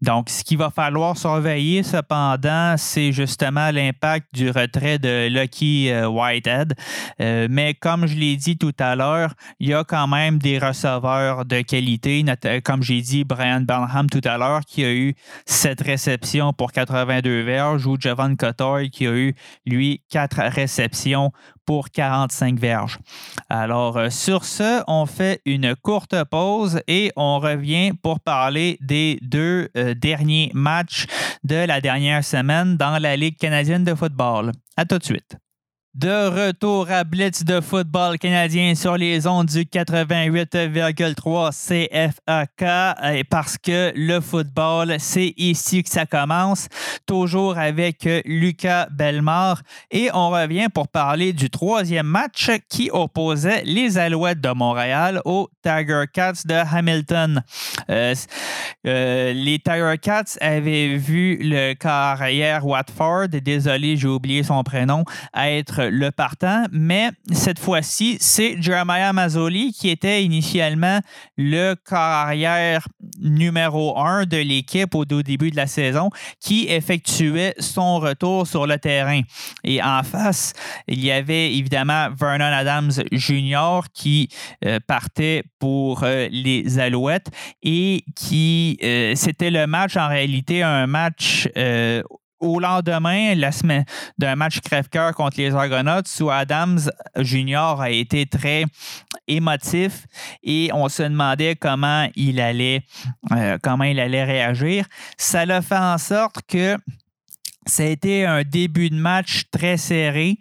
Donc, 0.01 0.29
ce 0.29 0.43
qu'il 0.43 0.57
va 0.57 0.69
falloir 0.69 1.17
surveiller, 1.17 1.83
cependant, 1.83 2.75
c'est 2.77 3.11
justement 3.11 3.71
l'impact 3.71 4.27
du 4.33 4.49
retrait 4.49 4.99
de 4.99 5.27
Lucky 5.27 5.89
euh, 5.89 6.07
Whitehead. 6.07 6.73
Euh, 7.19 7.47
mais 7.49 7.73
comme 7.73 8.05
je 8.05 8.15
l'ai 8.15 8.37
dit 8.37 8.57
tout 8.57 8.73
à 8.79 8.95
l'heure, 8.95 9.33
il 9.59 9.69
y 9.69 9.73
a 9.73 9.83
quand 9.83 10.07
même 10.07 10.37
des 10.37 10.57
receveurs 10.57 11.45
de 11.45 11.61
qualité, 11.61 12.23
comme 12.63 12.81
j'ai 12.81 13.01
dit, 13.01 13.23
Brian 13.23 13.61
Burnham 13.61 14.09
tout 14.09 14.21
à 14.23 14.37
l'heure, 14.37 14.61
qui 14.61 14.85
a 14.85 14.93
eu 14.93 15.15
cette 15.45 15.81
réception 15.81 16.53
pour 16.53 16.71
82 16.71 17.41
verges, 17.41 17.85
ou 17.85 17.97
Javon 17.99 18.35
Cottoy 18.35 18.89
qui 18.89 19.07
a 19.07 19.13
eu, 19.13 19.35
lui, 19.65 20.01
quatre 20.09 20.41
réceptions 20.41 21.31
pour 21.65 21.89
45 21.89 22.59
verges. 22.59 22.99
Alors, 23.49 23.97
euh, 23.97 24.09
sur 24.09 24.45
ce, 24.45 24.83
on 24.87 25.05
fait 25.05 25.41
une 25.45 25.75
courte 25.75 26.15
pause 26.25 26.81
et 26.87 27.11
on 27.15 27.39
revient 27.39 27.91
pour 28.01 28.19
parler 28.19 28.77
des 28.81 29.19
deux 29.21 29.69
euh, 29.77 29.93
derniers 29.93 30.51
matchs 30.53 31.05
de 31.43 31.55
la 31.55 31.81
dernière 31.81 32.23
semaine 32.23 32.77
dans 32.77 32.97
la 32.99 33.15
Ligue 33.15 33.37
canadienne 33.37 33.83
de 33.83 33.95
football. 33.95 34.51
À 34.77 34.85
tout 34.85 34.97
de 34.97 35.03
suite. 35.03 35.37
De 35.95 36.47
retour 36.47 36.89
à 36.89 37.03
Blitz 37.03 37.43
de 37.43 37.61
football 37.61 38.17
canadien 38.17 38.73
sur 38.73 38.97
les 38.97 39.27
ondes 39.27 39.45
du 39.45 39.59
88,3 39.59 41.51
CFAK 41.53 43.25
parce 43.29 43.59
que 43.59 43.93
le 43.95 44.19
football, 44.19 44.95
c'est 44.97 45.35
ici 45.37 45.83
que 45.83 45.89
ça 45.91 46.07
commence. 46.07 46.67
Toujours 47.05 47.59
avec 47.59 48.09
Lucas 48.25 48.87
Belmar. 48.89 49.61
Et 49.91 50.09
on 50.15 50.31
revient 50.31 50.65
pour 50.73 50.87
parler 50.87 51.31
du 51.31 51.51
troisième 51.51 52.07
match 52.07 52.49
qui 52.69 52.89
opposait 52.91 53.61
les 53.63 53.99
Alouettes 53.99 54.41
de 54.41 54.49
Montréal 54.49 55.21
aux 55.25 55.47
Tiger 55.61 56.05
Cats 56.11 56.41
de 56.45 56.55
Hamilton. 56.55 57.43
Euh, 57.91 58.15
euh, 58.87 59.31
les 59.33 59.59
Tiger 59.59 59.95
Cats 60.01 60.39
avaient 60.41 60.97
vu 60.97 61.37
le 61.39 61.75
carrière 61.75 62.65
Watford, 62.65 63.27
désolé, 63.27 63.95
j'ai 63.95 64.07
oublié 64.07 64.41
son 64.41 64.63
prénom, 64.63 65.03
être 65.35 65.82
le 65.91 66.11
partant, 66.11 66.65
mais 66.71 67.11
cette 67.31 67.59
fois-ci, 67.59 68.17
c'est 68.19 68.61
Jeremiah 68.61 69.13
Mazzoli 69.13 69.73
qui 69.73 69.89
était 69.89 70.23
initialement 70.23 70.99
le 71.37 71.75
carrière 71.75 72.87
numéro 73.19 73.97
un 73.97 74.25
de 74.25 74.37
l'équipe 74.37 74.95
au 74.95 75.05
début 75.05 75.51
de 75.51 75.55
la 75.55 75.67
saison 75.67 76.09
qui 76.39 76.67
effectuait 76.67 77.53
son 77.59 77.99
retour 77.99 78.47
sur 78.47 78.67
le 78.67 78.77
terrain. 78.77 79.21
Et 79.63 79.81
en 79.81 80.03
face, 80.03 80.53
il 80.87 81.03
y 81.03 81.11
avait 81.11 81.53
évidemment 81.53 82.09
Vernon 82.17 82.45
Adams 82.45 82.91
Jr. 83.11 83.81
qui 83.93 84.29
euh, 84.65 84.79
partait 84.85 85.43
pour 85.59 86.03
euh, 86.03 86.27
les 86.31 86.79
Alouettes 86.79 87.29
et 87.61 88.03
qui 88.15 88.77
euh, 88.83 89.13
c'était 89.15 89.51
le 89.51 89.67
match 89.67 89.95
en 89.97 90.07
réalité 90.07 90.63
un 90.63 90.87
match 90.87 91.47
au 92.43 92.59
lendemain, 92.59 93.33
la 93.35 93.51
semaine 93.51 93.85
d'un 94.17 94.35
match 94.35 94.59
crève-cœur 94.59 95.13
contre 95.13 95.37
les 95.37 95.55
Argonauts, 95.55 96.01
où 96.19 96.29
Adams 96.29 96.79
Junior 97.17 97.81
a 97.81 97.89
été 97.89 98.25
très 98.25 98.65
émotif 99.27 100.05
et 100.43 100.69
on 100.73 100.89
se 100.89 101.03
demandait 101.03 101.55
comment 101.55 102.07
il 102.15 102.41
allait, 102.41 102.81
euh, 103.31 103.57
réagir. 103.63 104.85
Ça 105.17 105.45
l'a 105.45 105.61
fait 105.61 105.77
en 105.77 105.97
sorte 105.97 106.41
que 106.47 106.77
ça 107.65 107.83
a 107.83 107.85
été 107.85 108.25
un 108.25 108.43
début 108.43 108.89
de 108.89 108.95
match 108.95 109.43
très 109.49 109.77
serré. 109.77 110.37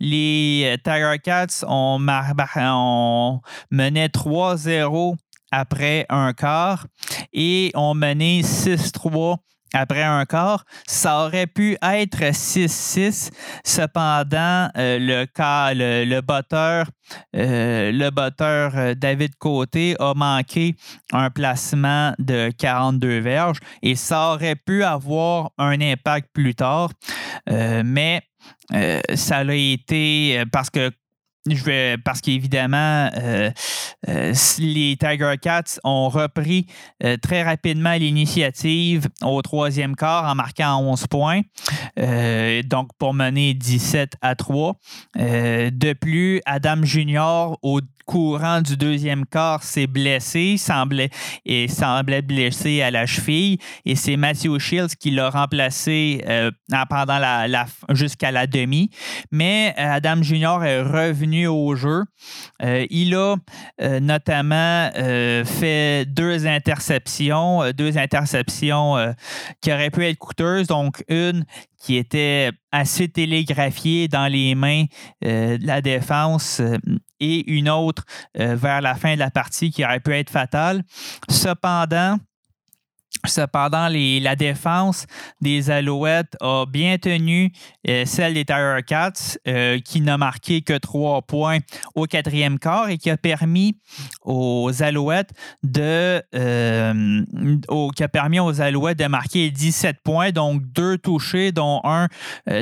Les 0.00 0.76
Tiger 0.82 1.16
Cats 1.22 1.64
ont, 1.68 2.00
ont 2.00 3.40
mené 3.70 4.06
3-0 4.08 5.16
après 5.50 6.06
un 6.08 6.32
quart 6.32 6.86
et 7.34 7.72
ont 7.74 7.94
mené 7.94 8.40
6-3 8.40 9.36
après 9.72 10.02
un 10.02 10.24
quart. 10.24 10.64
Ça 10.86 11.24
aurait 11.24 11.46
pu 11.46 11.76
être 11.82 12.20
6-6. 12.20 13.30
Cependant, 13.64 14.68
euh, 14.76 14.98
le, 14.98 15.26
cas, 15.26 15.74
le, 15.74 16.20
euh, 17.36 18.10
euh, 18.40 18.94
David 18.94 19.36
Côté 19.36 19.96
a 19.98 20.14
manqué 20.14 20.74
un 21.12 21.30
placement 21.30 22.14
de 22.18 22.50
42 22.56 23.18
verges 23.20 23.58
et 23.82 23.94
ça 23.94 24.32
aurait 24.32 24.56
pu 24.56 24.84
avoir 24.84 25.50
un 25.58 25.80
impact 25.80 26.28
plus 26.32 26.54
tard. 26.54 26.90
mais 27.48 28.22
ça 29.14 29.38
a 29.38 29.54
été 29.54 30.42
parce 30.50 30.70
que 30.70 30.90
je 31.50 31.96
parce 31.96 32.20
qu'évidemment, 32.20 33.10
euh, 33.16 33.50
euh, 34.08 34.34
les 34.58 34.96
Tiger 34.96 35.34
Cats 35.40 35.80
ont 35.82 36.08
repris 36.08 36.66
euh, 37.02 37.16
très 37.16 37.42
rapidement 37.42 37.94
l'initiative 37.94 39.08
au 39.22 39.42
troisième 39.42 39.96
quart 39.96 40.24
en 40.24 40.34
marquant 40.34 40.80
11 40.80 41.06
points, 41.08 41.40
donc 42.64 42.90
pour 42.98 43.14
mener 43.14 43.54
17 43.54 44.14
à 44.20 44.34
3. 44.34 44.76
de 45.16 45.92
plus, 45.94 46.40
Adam 46.46 46.82
Junior, 46.84 47.58
au 47.62 47.80
courant 48.04 48.60
du 48.60 48.76
deuxième 48.76 49.24
quart 49.26 49.62
s'est 49.62 49.86
blessé, 49.86 50.56
semblait, 50.58 51.10
et 51.44 51.68
semblait 51.68 52.22
blessé 52.22 52.82
à 52.82 52.90
la 52.90 53.06
cheville. 53.06 53.58
Et 53.84 53.94
c'est 53.94 54.16
Matthew 54.16 54.58
Shields 54.58 54.96
qui 54.98 55.10
l'a 55.10 55.30
remplacé 55.30 56.24
pendant 56.88 57.18
la, 57.18 57.66
jusqu'à 57.90 58.30
la 58.30 58.46
demi. 58.46 58.90
Mais 59.30 59.74
Adam 59.76 60.22
Junior 60.22 60.64
est 60.64 60.82
revenu 60.82 61.31
au 61.46 61.74
jeu. 61.74 62.04
Euh, 62.62 62.86
il 62.90 63.14
a 63.14 63.36
notamment 64.00 64.90
fait 65.44 66.04
deux 66.06 66.46
interceptions, 66.46 67.70
deux 67.72 67.98
interceptions 67.98 69.14
qui 69.60 69.72
auraient 69.72 69.90
pu 69.90 70.04
être 70.06 70.18
coûteuses. 70.18 70.66
Donc, 70.66 71.04
une 71.08 71.44
qui 71.78 71.96
était 71.96 72.50
assez 72.70 73.08
télégraphiée 73.08 74.08
dans 74.08 74.30
les 74.30 74.54
mains 74.54 74.84
de 75.22 75.66
la 75.66 75.80
défense 75.80 76.62
et 77.22 77.50
une 77.50 77.70
autre 77.70 78.04
euh, 78.38 78.56
vers 78.56 78.80
la 78.80 78.94
fin 78.94 79.14
de 79.14 79.18
la 79.18 79.30
partie 79.30 79.70
qui 79.70 79.84
aurait 79.84 80.00
pu 80.00 80.12
être 80.12 80.30
fatale. 80.30 80.82
Cependant, 81.30 82.18
Cependant, 83.24 83.88
la 83.88 84.34
défense 84.34 85.06
des 85.40 85.70
Alouettes 85.70 86.36
a 86.40 86.64
bien 86.66 86.98
tenu 86.98 87.52
euh, 87.88 88.04
celle 88.04 88.34
des 88.34 88.44
Tiger 88.44 88.78
Cats, 88.84 89.38
euh, 89.46 89.78
qui 89.78 90.00
n'a 90.00 90.18
marqué 90.18 90.62
que 90.62 90.76
trois 90.76 91.22
points 91.22 91.58
au 91.94 92.06
quatrième 92.06 92.58
quart 92.58 92.88
et 92.88 92.98
qui 92.98 93.10
a 93.10 93.16
permis 93.16 93.76
aux 94.22 94.82
Alouettes 94.82 95.30
de, 95.62 96.20
euh, 96.34 97.22
qui 97.94 98.02
a 98.02 98.08
permis 98.08 98.40
aux 98.40 98.60
Alouettes 98.60 98.98
de 98.98 99.06
marquer 99.06 99.50
17 99.52 99.98
points, 100.02 100.32
donc 100.32 100.62
deux 100.72 100.98
touchés, 100.98 101.52
dont 101.52 101.80
un 101.84 102.08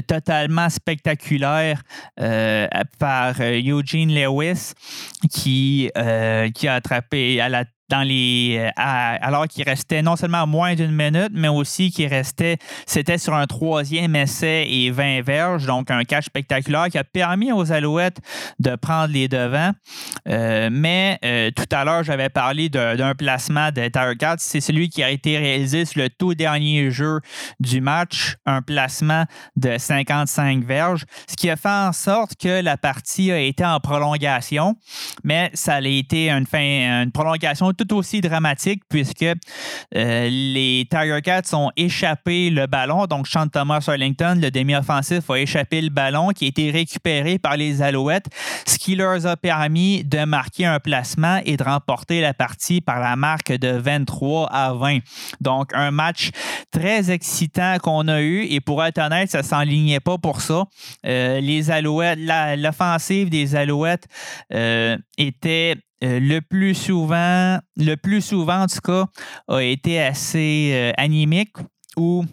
totalement 0.07 0.69
spectaculaire 0.69 1.83
par 2.99 3.41
Eugene 3.41 4.13
Lewis, 4.15 4.73
qui, 5.31 5.91
qui 6.55 6.69
a 6.69 6.75
attrapé 6.75 7.41
à 7.41 7.49
la 7.49 7.65
dans 7.91 8.03
les 8.03 8.57
euh, 8.59 8.71
alors 8.77 9.49
qu'il 9.49 9.65
restait 9.65 10.01
non 10.01 10.17
seulement 10.17 10.47
moins 10.47 10.75
d'une 10.75 10.93
minute, 10.93 11.33
mais 11.33 11.49
aussi 11.49 11.91
qu'il 11.91 12.07
restait, 12.07 12.57
c'était 12.87 13.19
sur 13.19 13.35
un 13.35 13.47
troisième 13.47 14.17
essai 14.17 14.67
et 14.71 14.91
20 14.91 15.23
verges, 15.23 15.67
donc 15.67 15.91
un 15.91 16.05
catch 16.05 16.27
spectaculaire 16.27 16.87
qui 16.89 16.99
a 16.99 17.05
permis 17.05 17.53
aux 17.53 17.73
Alouettes 17.73 18.19
de 18.59 18.77
prendre 18.77 19.13
les 19.13 19.29
devants. 19.29 19.73
Euh, 20.29 20.69
mais 20.71 21.19
euh, 21.25 21.51
tout 21.51 21.65
à 21.73 21.85
l'heure, 21.85 22.05
j'avais 22.05 22.29
parlé 22.29 22.69
d'un 22.69 23.15
placement 23.15 23.71
de 23.71 23.89
Tiger 23.89 24.35
C'est 24.39 24.61
celui 24.61 24.89
qui 24.89 25.03
a 25.03 25.11
été 25.11 25.37
réalisé 25.37 25.85
sur 25.85 26.01
le 26.01 26.09
tout 26.09 26.35
dernier 26.35 26.91
jeu 26.91 27.21
du 27.59 27.81
match, 27.81 28.37
un 28.47 28.63
placement 28.63 29.25
de 29.57 29.77
55 29.77 30.65
verges, 30.65 31.05
ce 31.29 31.35
qui 31.35 31.51
a 31.51 31.57
fait 31.57 31.69
en 31.69 31.93
sorte 31.93 32.37
que 32.37 32.63
la 32.63 32.77
partie 32.77 33.33
a 33.33 33.41
été 33.41 33.65
en 33.65 33.81
prolongation, 33.81 34.77
mais 35.25 35.51
ça 35.55 35.75
a 35.75 35.81
été 35.81 36.31
une, 36.31 36.47
fin, 36.47 37.03
une 37.03 37.11
prolongation 37.11 37.73
tout 37.85 37.97
aussi 37.97 38.21
dramatique 38.21 38.83
puisque 38.89 39.23
euh, 39.23 39.35
les 40.29 40.87
Tiger 40.91 41.21
Cats 41.23 41.55
ont 41.55 41.71
échappé 41.77 42.51
le 42.51 42.67
ballon. 42.67 43.07
Donc, 43.07 43.27
Sean 43.27 43.49
Thomas 43.49 43.85
Arlington, 43.87 44.39
le 44.41 44.51
demi-offensif, 44.51 45.31
a 45.31 45.39
échappé 45.39 45.81
le 45.81 45.89
ballon 45.89 46.31
qui 46.31 46.45
a 46.45 46.49
été 46.49 46.71
récupéré 46.71 47.39
par 47.39 47.57
les 47.57 47.83
Alouettes, 47.83 48.27
ce 48.67 48.79
qui 48.79 48.97
leur 48.97 49.27
a 49.27 49.37
permis 49.37 50.05
de 50.05 50.25
marquer 50.25 50.67
un 50.67 50.79
placement 50.81 51.41
et 51.45 51.57
de 51.57 51.63
remporter 51.63 52.21
la 52.21 52.35
partie 52.35 52.81
par 52.81 53.01
la 53.01 53.17
marque 53.17 53.53
de 53.53 53.71
23 53.71 54.49
à 54.51 54.75
20. 54.75 54.99
Donc, 55.41 55.71
un 55.75 55.91
match 55.91 56.31
très 56.71 57.11
excitant 57.11 57.79
qu'on 57.83 58.09
a 58.09 58.21
eu 58.21 58.45
et 58.45 58.61
pour 58.61 58.85
être 58.85 58.99
honnête, 58.99 59.31
ça 59.31 59.39
ne 59.39 59.45
s'enlignait 59.45 60.01
pas 60.01 60.19
pour 60.19 60.41
ça. 60.41 60.65
Euh, 61.07 61.41
les 61.41 61.71
Alouettes, 61.71 62.19
l'offensive 62.59 63.31
des 63.31 63.57
Alouettes 63.57 64.07
euh, 64.53 64.97
était 65.17 65.77
le 66.03 66.41
plus 66.41 66.75
souvent, 66.75 67.59
le 67.77 67.95
plus 67.97 68.23
souvent 68.23 68.63
en 68.63 68.67
tout 68.67 68.81
cas, 68.81 69.07
a 69.49 69.61
été 69.61 70.01
assez 70.01 70.71
euh, 70.73 70.93
animique 70.97 71.57
ou 71.97 72.25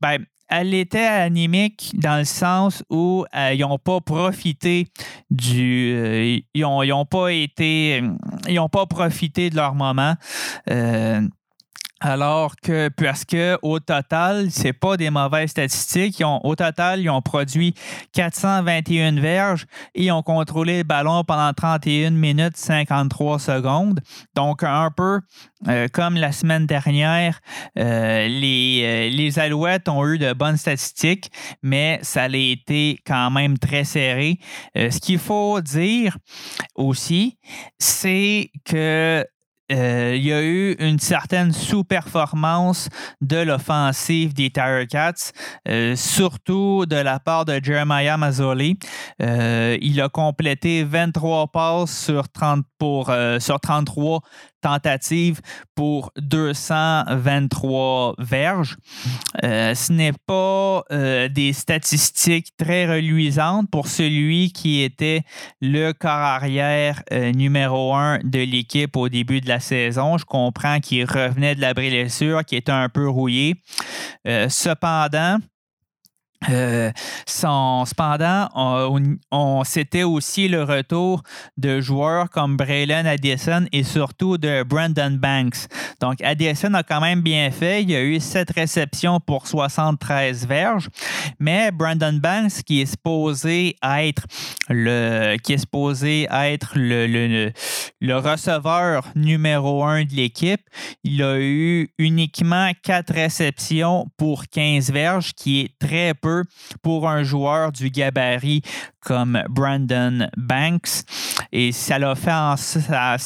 ben, 0.00 0.24
elle 0.48 0.72
était 0.72 1.04
animique 1.04 1.92
dans 1.94 2.16
le 2.16 2.24
sens 2.24 2.82
où 2.88 3.26
euh, 3.34 3.52
ils 3.52 3.60
n'ont 3.60 3.78
pas 3.78 4.00
profité 4.00 4.86
du. 5.30 6.42
ils 6.54 6.62
n'ont 6.62 7.04
pas 7.04 7.32
été. 7.32 8.02
Ils 8.48 8.54
n'ont 8.54 8.70
pas 8.70 8.86
profité 8.86 9.50
de 9.50 9.56
leur 9.56 9.74
moment. 9.74 10.14
Alors 12.00 12.54
que, 12.56 12.88
parce 12.88 13.24
que 13.24 13.58
au 13.62 13.80
total, 13.80 14.50
c'est 14.50 14.72
pas 14.72 14.96
des 14.96 15.10
mauvaises 15.10 15.50
statistiques. 15.50 16.22
au 16.24 16.54
total, 16.54 17.00
ils 17.00 17.10
ont 17.10 17.22
produit 17.22 17.74
421 18.12 19.20
verges 19.20 19.66
et 19.94 20.12
ont 20.12 20.22
contrôlé 20.22 20.78
le 20.78 20.84
ballon 20.84 21.24
pendant 21.24 21.52
31 21.52 22.10
minutes 22.12 22.56
53 22.56 23.38
secondes. 23.40 24.00
Donc, 24.34 24.62
un 24.62 24.90
peu 24.96 25.20
euh, 25.66 25.88
comme 25.92 26.14
la 26.14 26.30
semaine 26.30 26.66
dernière, 26.66 27.40
euh, 27.78 28.28
les, 28.28 28.82
euh, 28.84 29.16
les 29.16 29.38
Alouettes 29.40 29.88
ont 29.88 30.06
eu 30.06 30.18
de 30.18 30.32
bonnes 30.32 30.56
statistiques, 30.56 31.32
mais 31.62 31.98
ça 32.02 32.24
a 32.24 32.28
été 32.28 33.00
quand 33.04 33.30
même 33.30 33.58
très 33.58 33.82
serré. 33.82 34.38
ce 34.76 35.00
qu'il 35.00 35.18
faut 35.18 35.60
dire 35.60 36.16
aussi, 36.76 37.38
c'est 37.78 38.50
que 38.64 39.26
euh, 39.70 40.14
il 40.16 40.24
y 40.24 40.32
a 40.32 40.42
eu 40.42 40.72
une 40.78 40.98
certaine 40.98 41.52
sous-performance 41.52 42.88
de 43.20 43.36
l'offensive 43.36 44.32
des 44.32 44.50
Tiger 44.50 44.86
Cats, 44.88 45.32
euh, 45.68 45.94
surtout 45.94 46.86
de 46.86 46.96
la 46.96 47.20
part 47.20 47.44
de 47.44 47.60
Jeremiah 47.62 48.16
Mazzoli. 48.16 48.78
Euh, 49.20 49.76
il 49.80 50.00
a 50.00 50.08
complété 50.08 50.84
23 50.84 51.48
passes 51.48 52.04
sur, 52.04 52.28
30 52.28 52.64
pour, 52.78 53.12
sur 53.40 53.60
33 53.60 54.20
tentative 54.60 55.40
pour 55.74 56.12
223 56.16 58.14
verges. 58.18 58.76
Euh, 59.44 59.74
ce 59.74 59.92
n'est 59.92 60.12
pas 60.26 60.84
euh, 60.90 61.28
des 61.28 61.52
statistiques 61.52 62.52
très 62.56 62.86
reluisantes 62.86 63.70
pour 63.70 63.88
celui 63.88 64.52
qui 64.52 64.82
était 64.82 65.22
le 65.60 65.92
corps 65.92 66.10
arrière 66.10 67.02
euh, 67.12 67.32
numéro 67.32 67.94
un 67.94 68.18
de 68.24 68.40
l'équipe 68.40 68.96
au 68.96 69.08
début 69.08 69.40
de 69.40 69.48
la 69.48 69.60
saison. 69.60 70.18
Je 70.18 70.24
comprends 70.24 70.80
qu'il 70.80 71.04
revenait 71.04 71.54
de 71.54 71.60
la 71.60 71.74
blessure, 71.74 72.44
qui 72.44 72.56
était 72.56 72.72
un 72.72 72.88
peu 72.88 73.08
rouillé. 73.08 73.56
cependant, 74.48 75.38
euh, 76.48 76.92
cependant, 77.26 78.48
on, 78.54 79.64
c'était 79.64 80.04
aussi 80.04 80.46
le 80.46 80.62
retour 80.62 81.22
de 81.56 81.80
joueurs 81.80 82.30
comme 82.30 82.56
Braylon 82.56 83.06
Addison 83.06 83.66
et 83.72 83.82
surtout 83.82 84.38
de 84.38 84.62
Brandon 84.62 85.10
Banks. 85.10 85.66
Donc, 86.00 86.22
Addison 86.22 86.74
a 86.74 86.84
quand 86.84 87.00
même 87.00 87.22
bien 87.22 87.50
fait. 87.50 87.82
Il 87.82 87.94
a 87.94 88.02
eu 88.02 88.20
sept 88.20 88.52
réceptions 88.52 89.18
pour 89.18 89.48
73 89.48 90.46
verges. 90.46 90.88
Mais 91.40 91.72
Brandon 91.72 92.12
Banks, 92.12 92.62
qui 92.64 92.82
est 92.82 92.86
supposé 92.86 93.76
être 93.82 94.22
le, 94.68 95.36
qui 95.42 95.54
est 95.54 95.58
être 96.30 96.72
le, 96.76 97.06
le, 97.06 97.52
le 98.00 98.16
receveur 98.16 99.04
numéro 99.16 99.82
un 99.84 100.04
de 100.04 100.14
l'équipe, 100.14 100.60
il 101.02 101.22
a 101.22 101.38
eu 101.40 101.90
uniquement 101.98 102.70
quatre 102.82 103.12
réceptions 103.12 104.06
pour 104.16 104.46
15 104.46 104.92
verges, 104.92 105.32
qui 105.34 105.60
est 105.60 105.78
très 105.78 106.14
peu 106.14 106.27
pour 106.82 107.08
un 107.08 107.22
joueur 107.22 107.72
du 107.72 107.90
gabarit 107.90 108.62
comme 109.08 109.42
Brandon 109.48 110.28
Banks. 110.36 111.02
Et 111.50 111.72
ça 111.72 111.98
l'a 111.98 112.14
fait 112.14 112.30
en, 112.30 112.56
ça, 112.58 113.16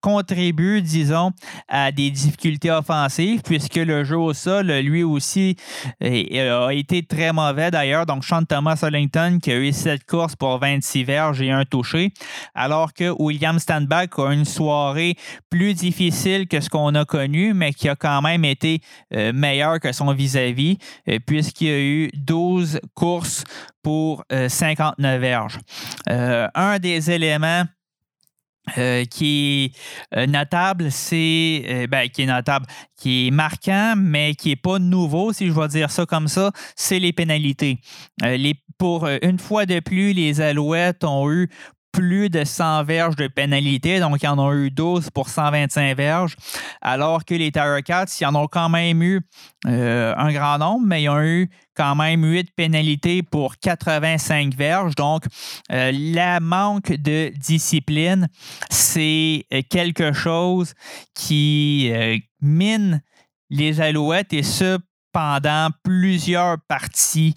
contribue, 0.00 0.82
disons, 0.82 1.30
à 1.68 1.92
des 1.92 2.10
difficultés 2.10 2.72
offensives, 2.72 3.40
puisque 3.42 3.76
le 3.76 4.02
jeu 4.02 4.18
au 4.18 4.34
sol, 4.34 4.66
lui 4.66 5.04
aussi, 5.04 5.54
a 6.00 6.72
été 6.72 7.04
très 7.04 7.32
mauvais 7.32 7.70
d'ailleurs. 7.70 8.04
Donc, 8.04 8.24
Sean 8.24 8.42
Thomas 8.42 8.82
Ellington, 8.82 9.38
qui 9.40 9.52
a 9.52 9.58
eu 9.58 9.72
7 9.72 10.04
courses 10.04 10.34
pour 10.34 10.58
26 10.58 11.04
verges 11.04 11.40
et 11.40 11.52
un 11.52 11.64
touché, 11.64 12.12
alors 12.56 12.92
que 12.92 13.14
William 13.16 13.60
Standback 13.60 14.18
a 14.18 14.32
une 14.32 14.44
soirée 14.44 15.14
plus 15.50 15.74
difficile 15.74 16.48
que 16.48 16.60
ce 16.60 16.68
qu'on 16.68 16.96
a 16.96 17.04
connu, 17.04 17.54
mais 17.54 17.72
qui 17.72 17.88
a 17.88 17.94
quand 17.94 18.22
même 18.22 18.44
été 18.44 18.80
euh, 19.14 19.32
meilleur 19.32 19.78
que 19.78 19.92
son 19.92 20.12
vis-à-vis, 20.12 20.78
-vis, 21.06 21.20
puisqu'il 21.20 21.68
a 21.68 21.78
eu 21.78 22.10
12 22.14 22.80
courses 22.94 23.44
pour 23.84 24.24
59 24.30 25.11
euh, 25.12 25.18
verges. 25.18 25.58
Euh, 26.08 26.48
un 26.54 26.78
des 26.78 27.10
éléments 27.10 27.64
euh, 28.78 29.04
qui 29.04 29.72
est 30.12 30.26
notable, 30.26 30.90
c'est 30.92 31.86
ben, 31.90 32.08
qui 32.08 32.22
est 32.22 32.26
notable, 32.26 32.66
qui 32.96 33.26
est 33.26 33.30
marquant, 33.30 33.94
mais 33.96 34.34
qui 34.34 34.50
n'est 34.50 34.56
pas 34.56 34.78
nouveau, 34.78 35.32
si 35.32 35.48
je 35.48 35.52
vais 35.52 35.68
dire 35.68 35.90
ça 35.90 36.06
comme 36.06 36.28
ça, 36.28 36.52
c'est 36.76 36.98
les 36.98 37.12
pénalités. 37.12 37.78
pour 38.78 39.08
une 39.22 39.38
fois 39.38 39.66
de 39.66 39.80
plus, 39.80 40.12
les 40.12 40.40
Alouettes 40.40 41.04
ont 41.04 41.30
eu 41.30 41.48
plus 41.92 42.30
de 42.30 42.44
100 42.44 42.84
verges 42.84 43.16
de 43.16 43.28
pénalité, 43.28 44.00
donc 44.00 44.22
ils 44.22 44.28
en 44.28 44.38
ont 44.38 44.52
eu 44.52 44.70
12 44.70 45.10
pour 45.10 45.28
125 45.28 45.96
verges, 45.96 46.36
alors 46.80 47.24
que 47.24 47.34
les 47.34 47.52
Tiger 47.52 47.80
Cats, 47.84 48.06
ils 48.20 48.26
en 48.26 48.34
ont 48.34 48.48
quand 48.48 48.68
même 48.68 49.02
eu 49.02 49.20
euh, 49.66 50.14
un 50.16 50.32
grand 50.32 50.58
nombre, 50.58 50.86
mais 50.86 51.02
ils 51.02 51.08
ont 51.08 51.20
eu 51.20 51.50
quand 51.76 51.94
même 51.94 52.24
8 52.24 52.50
pénalités 52.56 53.22
pour 53.22 53.56
85 53.58 54.54
verges. 54.54 54.94
Donc, 54.94 55.24
euh, 55.70 55.92
la 55.92 56.40
manque 56.40 56.92
de 56.92 57.32
discipline, 57.38 58.28
c'est 58.70 59.46
quelque 59.70 60.12
chose 60.12 60.74
qui 61.14 61.90
euh, 61.92 62.16
mine 62.40 63.02
les 63.50 63.80
Alouettes 63.80 64.32
et 64.32 64.42
ce 64.42 64.78
pendant 65.12 65.68
plusieurs 65.82 66.58
parties, 66.66 67.34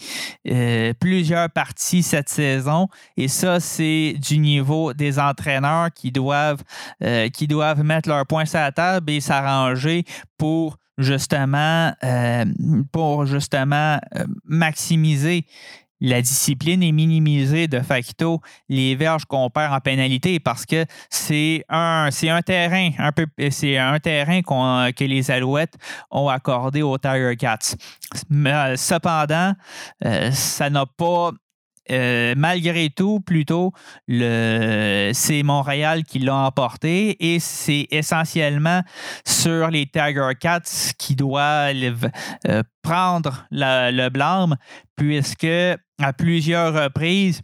euh, 0.47 0.93
plusieurs 0.99 1.49
parties 1.49 2.03
cette 2.03 2.29
saison. 2.29 2.88
Et 3.17 3.27
ça, 3.27 3.59
c'est 3.59 4.15
du 4.19 4.38
niveau 4.38 4.93
des 4.93 5.19
entraîneurs 5.19 5.89
qui 5.93 6.11
doivent, 6.11 6.63
euh, 7.03 7.29
qui 7.29 7.47
doivent 7.47 7.83
mettre 7.83 8.09
leur 8.09 8.25
point 8.25 8.45
sur 8.45 8.59
la 8.59 8.71
table 8.71 9.11
et 9.11 9.21
s'arranger 9.21 10.03
pour 10.38 10.77
justement, 10.97 11.91
euh, 12.03 12.45
pour 12.91 13.25
justement 13.25 13.99
maximiser 14.45 15.45
la 16.01 16.21
discipline 16.21 16.84
est 16.84 16.91
minimisée 16.91 17.67
de 17.67 17.79
facto 17.79 18.41
les 18.69 18.95
verges 18.95 19.25
qu'on 19.25 19.49
perd 19.49 19.73
en 19.73 19.79
pénalité 19.79 20.39
parce 20.39 20.65
que 20.65 20.86
c'est 21.10 21.63
un, 21.69 22.10
terrain 22.45 22.89
un 22.97 23.12
peu 23.12 23.25
que 23.38 25.03
les 25.03 25.31
Alouettes 25.31 25.75
ont 26.12 26.29
accordé 26.29 26.81
aux 26.81 26.97
Tiger 26.97 27.36
Cats. 27.38 27.75
Euh, 28.31 28.75
cependant, 28.75 29.53
euh, 30.05 30.31
ça 30.31 30.69
n'a 30.69 30.86
pas 30.86 31.31
euh, 31.91 32.34
malgré 32.36 32.89
tout, 32.89 33.19
plutôt, 33.19 33.71
c'est 34.08 35.43
Montréal 35.43 36.03
qui 36.03 36.19
l'a 36.19 36.36
emporté 36.36 37.34
et 37.34 37.39
c'est 37.39 37.88
essentiellement 37.91 38.81
sur 39.25 39.69
les 39.69 39.86
Tiger 39.86 40.31
Cats 40.39 40.93
qui 40.97 41.15
euh, 41.21 42.63
prendre 42.81 43.45
le 43.51 44.10
blâme, 44.10 44.55
puisque 44.95 45.47
à 45.99 46.13
plusieurs 46.13 46.73
reprises, 46.73 47.41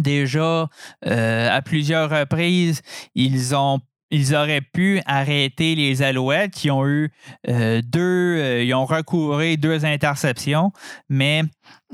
déjà, 0.00 0.68
euh, 1.06 1.56
à 1.56 1.62
plusieurs 1.62 2.10
reprises, 2.10 2.82
ils 3.14 3.54
auraient 3.54 4.60
pu 4.60 5.00
arrêter 5.06 5.74
les 5.74 6.02
Alouettes 6.02 6.52
qui 6.52 6.70
ont 6.70 6.86
eu 6.86 7.10
euh, 7.48 7.82
deux, 7.84 8.38
euh, 8.38 8.62
ils 8.62 8.74
ont 8.74 8.86
recouvert 8.86 9.56
deux 9.56 9.84
interceptions, 9.84 10.72
mais 11.08 11.42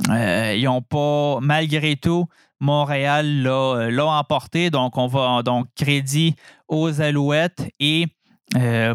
ils 0.09 0.64
n'ont 0.64 0.83
pas, 0.83 1.38
malgré 1.40 1.96
tout, 1.96 2.27
Montréal 2.61 3.42
l'a 3.42 4.07
emporté. 4.07 4.70
Donc, 4.70 4.96
on 4.96 5.07
va 5.07 5.42
donc 5.42 5.66
crédit 5.77 6.35
aux 6.68 7.00
Alouettes 7.00 7.68
et 7.81 8.07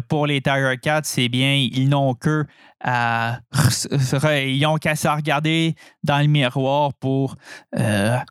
pour 0.08 0.26
les 0.26 0.40
Tiger 0.40 0.76
Cats, 0.80 1.02
c'est 1.04 1.28
bien, 1.28 1.54
ils 1.54 1.88
n'ont 1.88 2.14
que 2.14 2.44
ils 2.84 4.66
ont 4.66 4.76
qu'à 4.76 4.96
se 4.96 5.08
regarder 5.08 5.74
dans 6.02 6.18
le 6.18 6.26
miroir 6.26 6.94
pour 6.94 7.36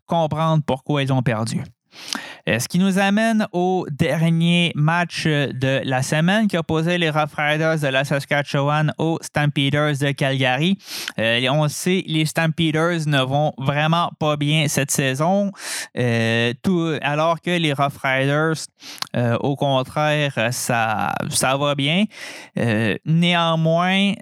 comprendre 0.06 0.62
pourquoi 0.66 1.02
ils 1.02 1.12
ont 1.12 1.22
perdu. 1.22 1.62
Euh, 2.48 2.58
ce 2.58 2.68
qui 2.68 2.78
nous 2.78 2.98
amène 2.98 3.46
au 3.52 3.86
dernier 3.90 4.72
match 4.74 5.24
de 5.24 5.80
la 5.84 6.02
semaine 6.02 6.48
qui 6.48 6.56
opposait 6.56 6.98
les 6.98 7.10
Rough 7.10 7.34
Riders 7.36 7.78
de 7.78 7.86
la 7.88 8.04
Saskatchewan 8.04 8.92
aux 8.98 9.18
Stampeders 9.20 9.98
de 9.98 10.12
Calgary. 10.12 10.78
Euh, 11.18 11.46
on 11.50 11.68
sait, 11.68 12.02
les 12.06 12.26
Stampeders 12.26 13.06
ne 13.06 13.22
vont 13.22 13.52
vraiment 13.58 14.10
pas 14.18 14.36
bien 14.36 14.68
cette 14.68 14.90
saison, 14.90 15.52
euh, 15.98 16.52
alors 17.02 17.40
que 17.40 17.50
les 17.50 17.72
Rough 17.72 17.98
Riders, 18.02 18.66
au 19.40 19.56
contraire, 19.56 20.48
ça, 20.52 21.12
ça 21.28 21.56
va 21.56 21.74
bien. 21.74 22.04
néanmoins, 23.04 24.12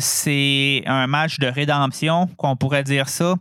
c'est 0.00 0.82
un 0.86 1.06
match 1.06 1.38
de 1.38 1.46
rédemption, 1.46 2.28
qu'on 2.36 2.56
pourrait 2.56 2.84
dire 2.84 3.08
ça. 3.08 3.34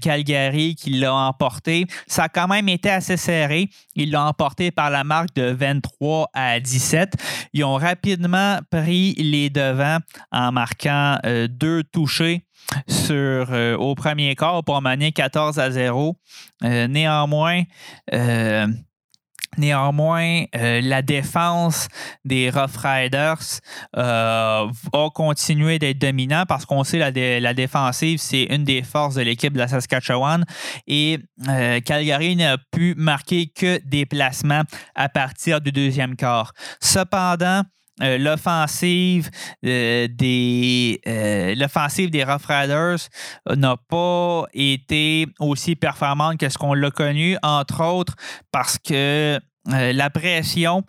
Calgary 0.00 0.74
qui 0.74 0.90
l'a 0.90 1.14
emporté. 1.14 1.86
Ça 2.06 2.24
a 2.24 2.28
quand 2.28 2.48
même 2.48 2.68
été 2.68 2.90
assez 2.90 3.03
serré 3.16 3.68
ils 3.94 4.10
l'ont 4.10 4.20
emporté 4.20 4.70
par 4.70 4.90
la 4.90 5.04
marque 5.04 5.34
de 5.34 5.50
23 5.50 6.30
à 6.32 6.60
17. 6.60 7.14
Ils 7.52 7.64
ont 7.64 7.76
rapidement 7.76 8.58
pris 8.70 9.14
les 9.14 9.50
devants 9.50 9.98
en 10.32 10.52
marquant 10.52 11.18
euh, 11.24 11.48
deux 11.48 11.82
touchés 11.84 12.44
sur, 12.88 13.14
euh, 13.14 13.76
au 13.76 13.94
premier 13.94 14.34
quart 14.34 14.64
pour 14.64 14.80
mener 14.82 15.12
14 15.12 15.58
à 15.58 15.70
0. 15.70 16.16
Euh, 16.64 16.88
néanmoins, 16.88 17.62
Néanmoins, 19.58 20.44
euh, 20.56 20.80
la 20.82 21.02
défense 21.02 21.88
des 22.24 22.50
Rough 22.50 22.76
Riders 22.76 23.60
euh, 23.96 24.66
va 24.92 25.08
continuer 25.14 25.78
d'être 25.78 25.98
dominant 25.98 26.44
parce 26.46 26.66
qu'on 26.66 26.84
sait 26.84 26.98
la, 26.98 27.10
la 27.40 27.54
défensive, 27.54 28.18
c'est 28.18 28.44
une 28.44 28.64
des 28.64 28.82
forces 28.82 29.14
de 29.14 29.22
l'équipe 29.22 29.52
de 29.52 29.58
la 29.58 29.68
Saskatchewan. 29.68 30.44
Et 30.86 31.18
euh, 31.48 31.80
Calgary 31.80 32.36
n'a 32.36 32.58
pu 32.58 32.94
marquer 32.96 33.46
que 33.46 33.80
des 33.84 34.06
placements 34.06 34.62
à 34.94 35.08
partir 35.08 35.60
du 35.60 35.72
deuxième 35.72 36.16
quart. 36.16 36.52
Cependant, 36.80 37.62
l'offensive 38.00 39.30
des 39.62 41.00
l'offensive 41.56 42.10
des 42.10 42.24
Rough 42.24 42.46
Riders 42.48 43.08
n'a 43.54 43.76
pas 43.76 44.44
été 44.52 45.26
aussi 45.38 45.76
performante 45.76 46.38
que 46.38 46.48
ce 46.48 46.58
qu'on 46.58 46.74
l'a 46.74 46.90
connu, 46.90 47.36
entre 47.42 47.84
autres 47.84 48.14
parce 48.50 48.78
que 48.78 49.38
euh, 49.72 49.94
la 49.94 50.10
pression 50.10 50.82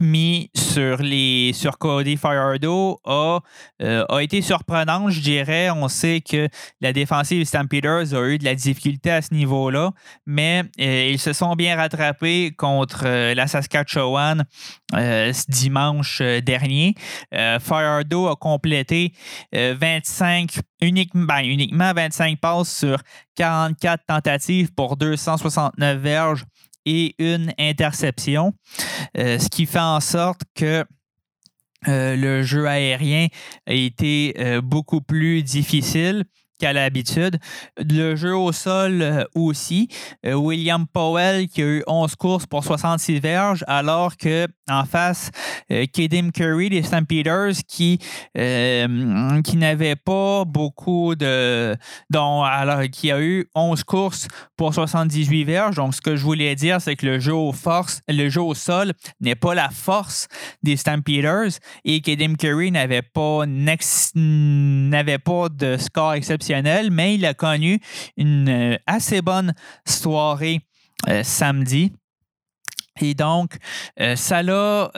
mise 0.00 0.46
sur, 0.54 0.98
les, 0.98 1.52
sur 1.52 1.78
Cody 1.78 2.16
Firedo 2.16 3.00
a, 3.04 3.40
euh, 3.82 4.04
a 4.08 4.22
été 4.22 4.40
surprenante, 4.40 5.10
je 5.10 5.20
dirais. 5.20 5.70
On 5.70 5.88
sait 5.88 6.20
que 6.20 6.48
la 6.80 6.92
défensive 6.92 7.44
Stampeders 7.44 8.14
a 8.14 8.28
eu 8.28 8.38
de 8.38 8.44
la 8.44 8.54
difficulté 8.54 9.10
à 9.10 9.20
ce 9.20 9.34
niveau-là, 9.34 9.90
mais 10.26 10.62
euh, 10.80 11.08
ils 11.10 11.18
se 11.18 11.32
sont 11.32 11.54
bien 11.56 11.74
rattrapés 11.74 12.52
contre 12.56 13.04
la 13.34 13.46
Saskatchewan 13.48 14.44
ce 14.92 15.50
dimanche 15.50 16.20
dernier. 16.20 16.94
Firedo 17.32 18.28
a 18.28 18.36
complété 18.36 19.12
25 19.52 20.60
uniquement, 20.80 21.24
ben, 21.26 21.40
uniquement 21.40 21.92
25 21.92 22.38
passes 22.38 22.76
sur 22.76 23.02
44 23.36 24.04
tentatives 24.06 24.72
pour 24.72 24.96
269 24.96 25.98
verges 25.98 26.44
et 26.86 27.14
une 27.18 27.52
interception, 27.58 28.52
euh, 29.16 29.38
ce 29.38 29.48
qui 29.48 29.66
fait 29.66 29.78
en 29.78 30.00
sorte 30.00 30.42
que 30.54 30.84
euh, 31.88 32.14
le 32.14 32.42
jeu 32.42 32.66
aérien 32.66 33.28
a 33.66 33.72
été 33.72 34.34
euh, 34.38 34.60
beaucoup 34.60 35.00
plus 35.00 35.42
difficile 35.42 36.24
qu'à 36.60 36.72
l'habitude. 36.72 37.38
Le 37.78 38.14
jeu 38.14 38.36
au 38.36 38.52
sol 38.52 39.02
euh, 39.02 39.24
aussi. 39.34 39.88
Euh, 40.26 40.34
William 40.34 40.86
Powell 40.86 41.48
qui 41.48 41.62
a 41.62 41.64
eu 41.64 41.82
11 41.86 42.14
courses 42.16 42.46
pour 42.46 42.62
66 42.62 43.18
verges, 43.18 43.64
alors 43.66 44.16
que 44.16 44.46
en 44.68 44.84
face, 44.84 45.30
euh, 45.72 45.86
Kadim 45.92 46.30
Curry 46.30 46.68
des 46.68 46.82
Stampeders 46.82 47.54
qui, 47.66 47.98
qui 48.36 49.56
n'avait 49.56 49.96
pas 49.96 50.44
beaucoup 50.44 51.14
de. 51.16 51.74
Alors, 52.14 52.82
qui 52.92 53.10
a 53.10 53.20
eu 53.20 53.46
11 53.54 53.82
courses 53.84 54.28
pour 54.56 54.74
78 54.74 55.44
verges. 55.44 55.76
Donc, 55.76 55.94
ce 55.94 56.00
que 56.00 56.14
je 56.14 56.22
voulais 56.22 56.54
dire, 56.54 56.80
c'est 56.80 56.94
que 56.94 57.06
le 57.06 57.18
jeu 57.18 57.34
au, 57.34 57.52
force, 57.52 58.02
le 58.08 58.28
jeu 58.28 58.42
au 58.42 58.54
sol 58.54 58.92
n'est 59.20 59.34
pas 59.34 59.54
la 59.54 59.70
force 59.70 60.28
des 60.62 60.76
Stampeders 60.76 61.58
et 61.84 62.00
Kadim 62.00 62.34
Curry 62.34 62.70
n'avait 62.70 63.02
pas, 63.02 63.44
n'avait 63.46 65.18
pas 65.18 65.48
de 65.48 65.76
score 65.78 66.12
exceptionnel 66.14 66.49
mais 66.90 67.14
il 67.14 67.26
a 67.26 67.34
connu 67.34 67.80
une 68.16 68.48
euh, 68.48 68.76
assez 68.86 69.22
bonne 69.22 69.54
soirée 69.86 70.60
euh, 71.08 71.22
samedi. 71.22 71.92
Et 73.02 73.14
donc, 73.14 73.56
euh, 73.98 74.14
ça 74.14 74.42
l'a 74.42 74.90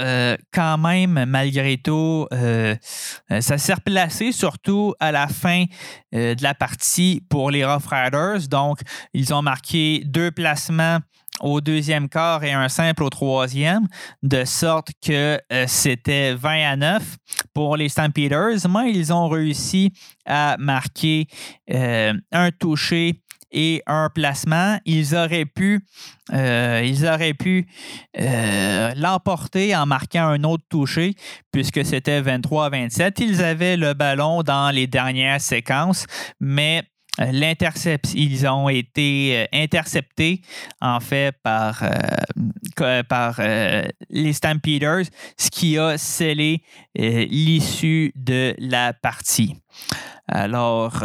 quand 0.53 0.79
même, 0.79 1.25
malgré 1.27 1.77
tout, 1.77 2.27
ça 2.33 3.59
s'est 3.59 3.75
replacé 3.75 4.33
surtout 4.33 4.95
à 4.99 5.13
la 5.13 5.29
fin 5.29 5.67
de 6.13 6.43
la 6.43 6.55
partie 6.55 7.23
pour 7.31 7.53
les 7.53 7.65
Rough 7.65 7.87
Riders. 7.87 8.49
Donc, 8.49 8.81
ils 9.15 9.33
ont 9.33 9.43
marqué 9.43 10.03
deux 10.05 10.33
placements 10.33 10.99
au 11.41 11.61
deuxième 11.61 12.09
quart 12.09 12.45
et 12.45 12.53
un 12.53 12.69
simple 12.69 13.03
au 13.03 13.11
troisième, 13.11 13.87
de 14.23 14.45
sorte 14.45 14.89
que 15.05 15.39
euh, 15.53 15.65
c'était 15.67 16.35
20 16.35 16.71
à 16.71 16.77
9 16.77 17.17
pour 17.55 17.77
les 17.77 17.89
Stampeders. 17.89 18.69
Mais 18.69 18.93
ils 18.93 19.13
ont 19.13 19.29
réussi 19.29 19.93
à 20.27 20.57
marquer 20.59 21.27
euh, 21.71 22.13
un 22.31 22.51
touché 22.51 23.21
et 23.51 23.83
un 23.87 24.09
placement. 24.09 24.79
Ils 24.87 25.15
auraient 25.15 25.45
pu, 25.45 25.85
euh, 26.33 26.83
ils 26.85 27.07
auraient 27.07 27.35
pu 27.35 27.67
l'emporter 28.15 29.77
en 29.77 29.85
marquant 29.85 30.29
un 30.29 30.43
autre 30.45 30.65
touché, 30.71 31.15
puisque 31.53 31.85
c'était 31.85 32.23
23 32.23 32.67
à 32.67 32.71
27. 32.71 33.21
Ils 33.21 33.43
avaient 33.43 33.77
le 33.77 33.93
ballon 33.93 34.43
dans 34.43 34.71
les 34.71 34.87
dernières 34.87 35.41
séquences, 35.41 36.07
mais 36.41 36.83
ils 37.19 38.47
ont 38.47 38.69
été 38.69 39.37
euh, 39.37 39.47
interceptés 39.53 40.43
en 40.81 41.01
fait 41.01 41.33
par, 41.43 41.83
euh, 43.39 43.83
les 44.11 44.33
Stampeders, 44.33 45.05
ce 45.37 45.51
qui 45.51 45.79
a 45.79 45.99
scellé 45.99 46.63
l'issue 46.95 48.13
de 48.17 48.55
la 48.59 48.93
partie. 48.93 49.57
Alors, 50.29 51.05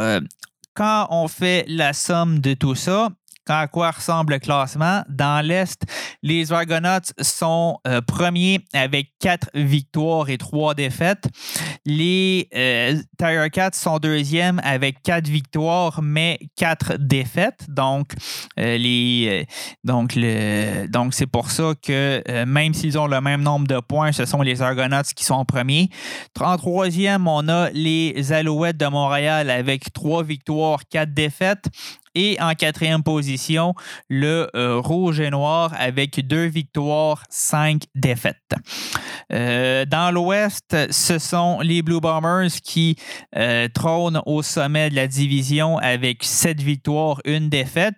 quand 0.74 1.08
on 1.10 1.28
fait 1.28 1.66
la 1.68 1.94
somme 1.94 2.40
de 2.40 2.54
tout 2.54 2.76
ça, 2.76 3.10
à 3.50 3.68
quoi 3.68 3.92
ressemble 3.92 4.34
le 4.34 4.40
classement? 4.40 5.04
Dans 5.10 5.46
l'Est, 5.46 5.84
les 6.22 6.52
Argonauts 6.52 7.14
sont 7.22 7.80
euh, 7.88 8.02
premiers 8.02 8.60
avec 8.74 9.12
quatre 9.20 9.50
victoires 9.54 10.30
et 10.30 10.38
trois 10.38 10.74
défaites. 10.74 11.28
Les 11.90 12.50
euh, 12.54 13.02
Tiger 13.18 13.48
Cats 13.50 13.72
sont 13.72 13.98
deuxièmes 13.98 14.60
avec 14.62 15.02
quatre 15.04 15.30
victoires, 15.30 16.02
mais 16.04 16.38
quatre 16.58 16.98
défaites. 16.98 17.66
Donc, 17.70 18.12
euh, 18.60 18.78
les, 18.78 19.48
donc, 19.86 20.12
le, 20.18 20.88
donc 20.88 21.14
c'est 21.14 21.28
pour 21.28 21.50
ça 21.50 21.72
que 21.82 22.22
même 22.44 22.74
s'ils 22.74 23.00
ont 23.00 23.08
le 23.08 23.22
même 23.22 23.42
nombre 23.42 23.68
de 23.68 23.80
points, 23.80 24.12
ce 24.12 24.26
sont 24.26 24.42
les 24.42 24.62
Argonauts 24.62 25.14
qui 25.16 25.24
sont 25.24 25.46
premiers. 25.46 25.90
En 26.42 26.58
troisième, 26.58 27.26
on 27.26 27.48
a 27.48 27.70
les 27.70 28.34
Alouettes 28.34 28.76
de 28.76 28.88
Montréal 28.88 29.50
avec 29.50 29.94
trois 29.94 30.24
victoires, 30.24 30.82
quatre 30.90 31.14
défaites. 31.14 31.70
Et 32.20 32.36
en 32.42 32.56
quatrième 32.56 33.04
position, 33.04 33.76
le 34.10 34.50
euh, 34.56 34.80
Rouge 34.80 35.20
et 35.20 35.30
Noir 35.30 35.72
avec 35.78 36.26
deux 36.26 36.48
victoires, 36.48 37.24
cinq 37.30 37.84
défaites. 37.94 38.56
Euh, 39.32 39.86
dans 39.86 40.10
l'Ouest, 40.10 40.76
ce 40.90 41.20
sont 41.20 41.60
les 41.62 41.77
Blue 41.82 42.00
Bombers 42.00 42.52
qui 42.64 42.96
euh, 43.36 43.68
trônent 43.74 44.22
au 44.26 44.42
sommet 44.42 44.90
de 44.90 44.96
la 44.96 45.08
division 45.08 45.78
avec 45.78 46.24
sept 46.24 46.62
victoires, 46.62 47.20
une 47.26 47.50
défaite. 47.50 47.96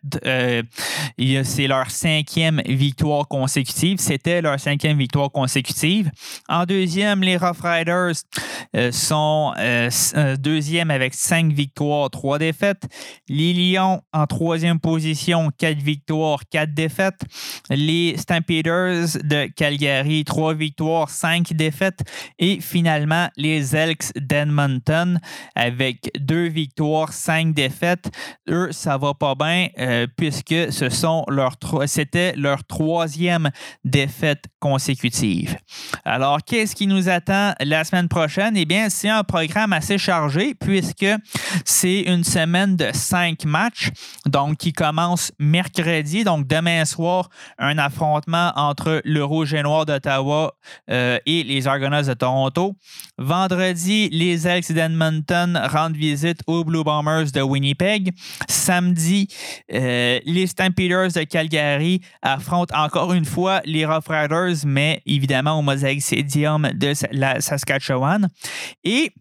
c'est 1.44 1.68
leur 1.68 1.90
cinquième 1.92 2.62
victoire 2.66 3.28
consécutive. 3.28 4.00
C'était 4.00 4.42
leur 4.42 4.60
cinquième 4.60 4.98
victoire 4.98 5.32
consécutive. 5.32 6.12
En 6.48 6.66
deuxième, 6.66 7.22
les 7.22 7.38
Rough 7.38 7.62
Riders 7.64 8.16
sont 8.92 9.54
deuxième 10.40 10.92
avec 10.92 11.14
cinq 11.14 11.52
victoires, 11.52 12.10
trois 12.10 12.40
défaites. 12.40 12.84
Les 13.28 13.54
Lions 13.54 14.02
en 14.14 14.28
troisième 14.28 14.80
position, 14.80 15.52
quatre 15.58 15.82
victoires, 15.82 16.42
quatre 16.50 16.74
défaites. 16.74 17.22
Les 17.70 18.18
Stampeders 18.18 19.18
de 19.24 19.48
Calgary, 19.56 20.24
trois 20.24 20.54
victoires, 20.54 21.10
cinq 21.10 21.54
défaites. 21.54 22.02
Et 22.38 22.60
finalement, 22.62 23.30
les 23.38 23.69
Elks 23.74 24.12
d'Edmonton 24.16 25.20
avec 25.56 26.12
deux 26.20 26.48
victoires, 26.48 27.14
cinq 27.14 27.54
défaites. 27.54 28.10
Eux, 28.50 28.72
ça 28.72 28.98
va 28.98 29.14
pas 29.14 29.36
bien 29.36 29.68
euh, 29.80 30.08
puisque 30.18 30.72
ce 30.72 30.90
sont 30.90 31.26
c'était 31.86 32.34
leur 32.36 32.66
troisième 32.66 33.50
défaite 33.84 34.46
consécutive. 34.60 35.58
Alors, 36.06 36.40
qu'est-ce 36.46 36.76
qui 36.76 36.88
nous 36.88 37.10
attend 37.10 37.54
la 37.60 37.84
semaine 37.84 38.08
prochaine? 38.08 38.56
Eh 38.58 38.66
bien, 38.66 38.90
c'est 38.90 39.10
un 39.10 39.24
programme 39.24 39.74
assez 39.74 39.98
chargé 39.98 40.56
puisque 40.56 41.06
c'est 41.66 42.02
une 42.02 42.24
semaine 42.24 42.76
de 42.76 42.90
cinq 42.94 43.46
matchs 43.46 43.90
donc 44.26 44.58
qui 44.58 44.74
commence 44.74 45.32
mercredi, 45.40 46.24
donc 46.24 46.48
demain 46.48 46.86
soir, 46.86 47.30
un 47.58 47.78
affrontement 47.78 48.52
entre 48.56 49.02
le 49.04 49.24
Rouge 49.24 49.54
et 49.54 49.64
Noir 49.64 49.86
d'Ottawa 49.86 50.54
euh, 50.90 51.18
et 51.26 51.44
les 51.44 51.68
Argonauts 51.68 52.04
de 52.04 52.14
Toronto. 52.14 52.76
Vendredi, 53.18 53.49
les 53.56 54.48
Elks 54.48 54.72
d'Edmonton 54.72 55.60
rendent 55.72 55.96
visite 55.96 56.42
aux 56.48 56.64
Blue 56.64 56.84
Bombers 56.84 57.32
de 57.32 57.42
Winnipeg. 57.42 58.12
Samedi, 58.48 59.28
euh, 59.74 60.20
les 60.26 60.48
Stampeders 60.48 61.12
de 61.14 61.24
Calgary 61.24 62.02
affrontent 62.22 62.76
encore 62.78 63.14
une 63.14 63.26
fois 63.26 63.62
les 63.66 63.86
Rough 63.86 64.08
Riders, 64.08 64.66
mais 64.66 65.02
évidemment 65.06 65.58
au 65.58 65.62
Mosaic 65.62 66.02
Stadium 66.02 66.70
de 66.74 66.94
la 67.12 67.42
Saskatchewan. 67.42 68.28
Et 68.84 69.12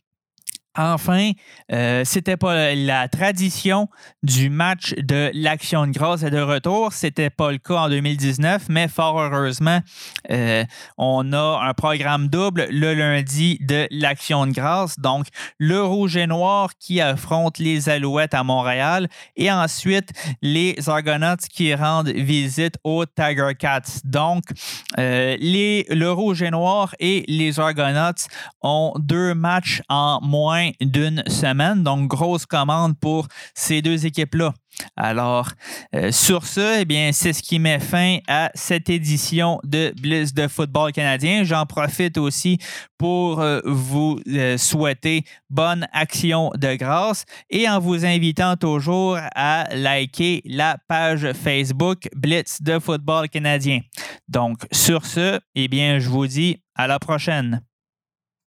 Enfin, 0.81 1.33
euh, 1.73 2.03
c'était 2.05 2.37
pas 2.37 2.73
la 2.77 3.09
tradition 3.09 3.88
du 4.23 4.49
match 4.49 4.95
de 4.95 5.29
l'Action 5.35 5.88
de 5.88 5.93
grâce 5.93 6.23
et 6.23 6.31
de 6.31 6.41
retour. 6.41 6.93
C'était 6.93 7.31
pas 7.31 7.51
le 7.51 7.59
cas 7.59 7.75
en 7.75 7.88
2019, 7.88 8.67
mais 8.69 8.87
fort 8.87 9.19
heureusement, 9.19 9.81
euh, 10.31 10.64
on 10.97 11.33
a 11.33 11.61
un 11.64 11.75
programme 11.75 12.29
double 12.29 12.69
le 12.71 12.95
lundi 12.95 13.59
de 13.61 13.88
l'Action 13.91 14.47
de 14.47 14.53
grâce. 14.53 15.01
Donc, 15.01 15.27
le 15.59 15.83
Rouge 15.83 16.17
et 16.17 16.29
Noir 16.29 16.71
qui 16.79 17.01
affronte 17.01 17.59
les 17.59 17.88
Alouettes 17.88 18.35
à 18.35 18.45
Montréal 18.45 19.09
et 19.35 19.51
ensuite 19.51 20.11
les 20.43 20.77
Argonauts 20.88 21.49
qui 21.51 21.75
rendent 21.75 22.11
visite 22.11 22.77
aux 22.85 23.05
Tiger 23.05 23.51
Cats. 23.59 24.01
Donc, 24.05 24.45
euh, 24.97 25.37
le 25.41 26.11
Rouge 26.11 26.43
et 26.43 26.51
Noir 26.53 26.95
et 27.01 27.25
les 27.27 27.59
Argonauts 27.59 28.29
ont 28.62 28.93
deux 28.97 29.35
matchs 29.35 29.83
en 29.88 30.21
moins 30.23 30.67
d'une 30.81 31.22
semaine. 31.26 31.83
Donc, 31.83 32.09
grosse 32.09 32.46
commande 32.46 32.98
pour 32.98 33.28
ces 33.54 33.83
deux 33.83 34.07
équipes-là. 34.07 34.54
Alors, 34.96 35.50
euh, 35.94 36.12
sur 36.12 36.44
ce, 36.44 36.81
eh 36.81 36.85
bien, 36.85 37.11
c'est 37.12 37.33
ce 37.33 37.42
qui 37.42 37.59
met 37.59 37.78
fin 37.78 38.18
à 38.28 38.50
cette 38.54 38.88
édition 38.88 39.61
de 39.64 39.92
Bliss 40.00 40.35
de 40.35 40.48
football 40.48 40.92
canadien. 40.92 41.44
J'en 41.44 41.66
profite 41.66 42.18
aussi 42.18 42.59
pour 42.96 43.40
euh, 43.40 43.61
vous 43.64 44.20
euh, 44.28 44.57
souhaiter 44.59 45.24
bonne 45.50 45.87
action 45.92 46.50
de 46.57 46.74
grâce 46.74 47.24
et 47.50 47.68
en 47.68 47.78
vous 47.78 48.04
invitant 48.04 48.57
toujours 48.57 49.18
à 49.35 49.66
liker 49.74 50.42
la 50.44 50.76
page 50.88 51.33
Facebook 51.33 52.09
Blitz 52.14 52.62
de 52.62 52.78
football 52.78 53.28
canadien. 53.28 53.81
Donc, 54.28 54.59
sur 54.72 55.07
ce, 55.07 55.40
eh 55.54 55.68
bien, 55.68 55.98
je 55.98 56.09
vous 56.09 56.26
dis 56.26 56.62
à 56.74 56.87
la 56.87 56.98
prochaine. 56.98 57.62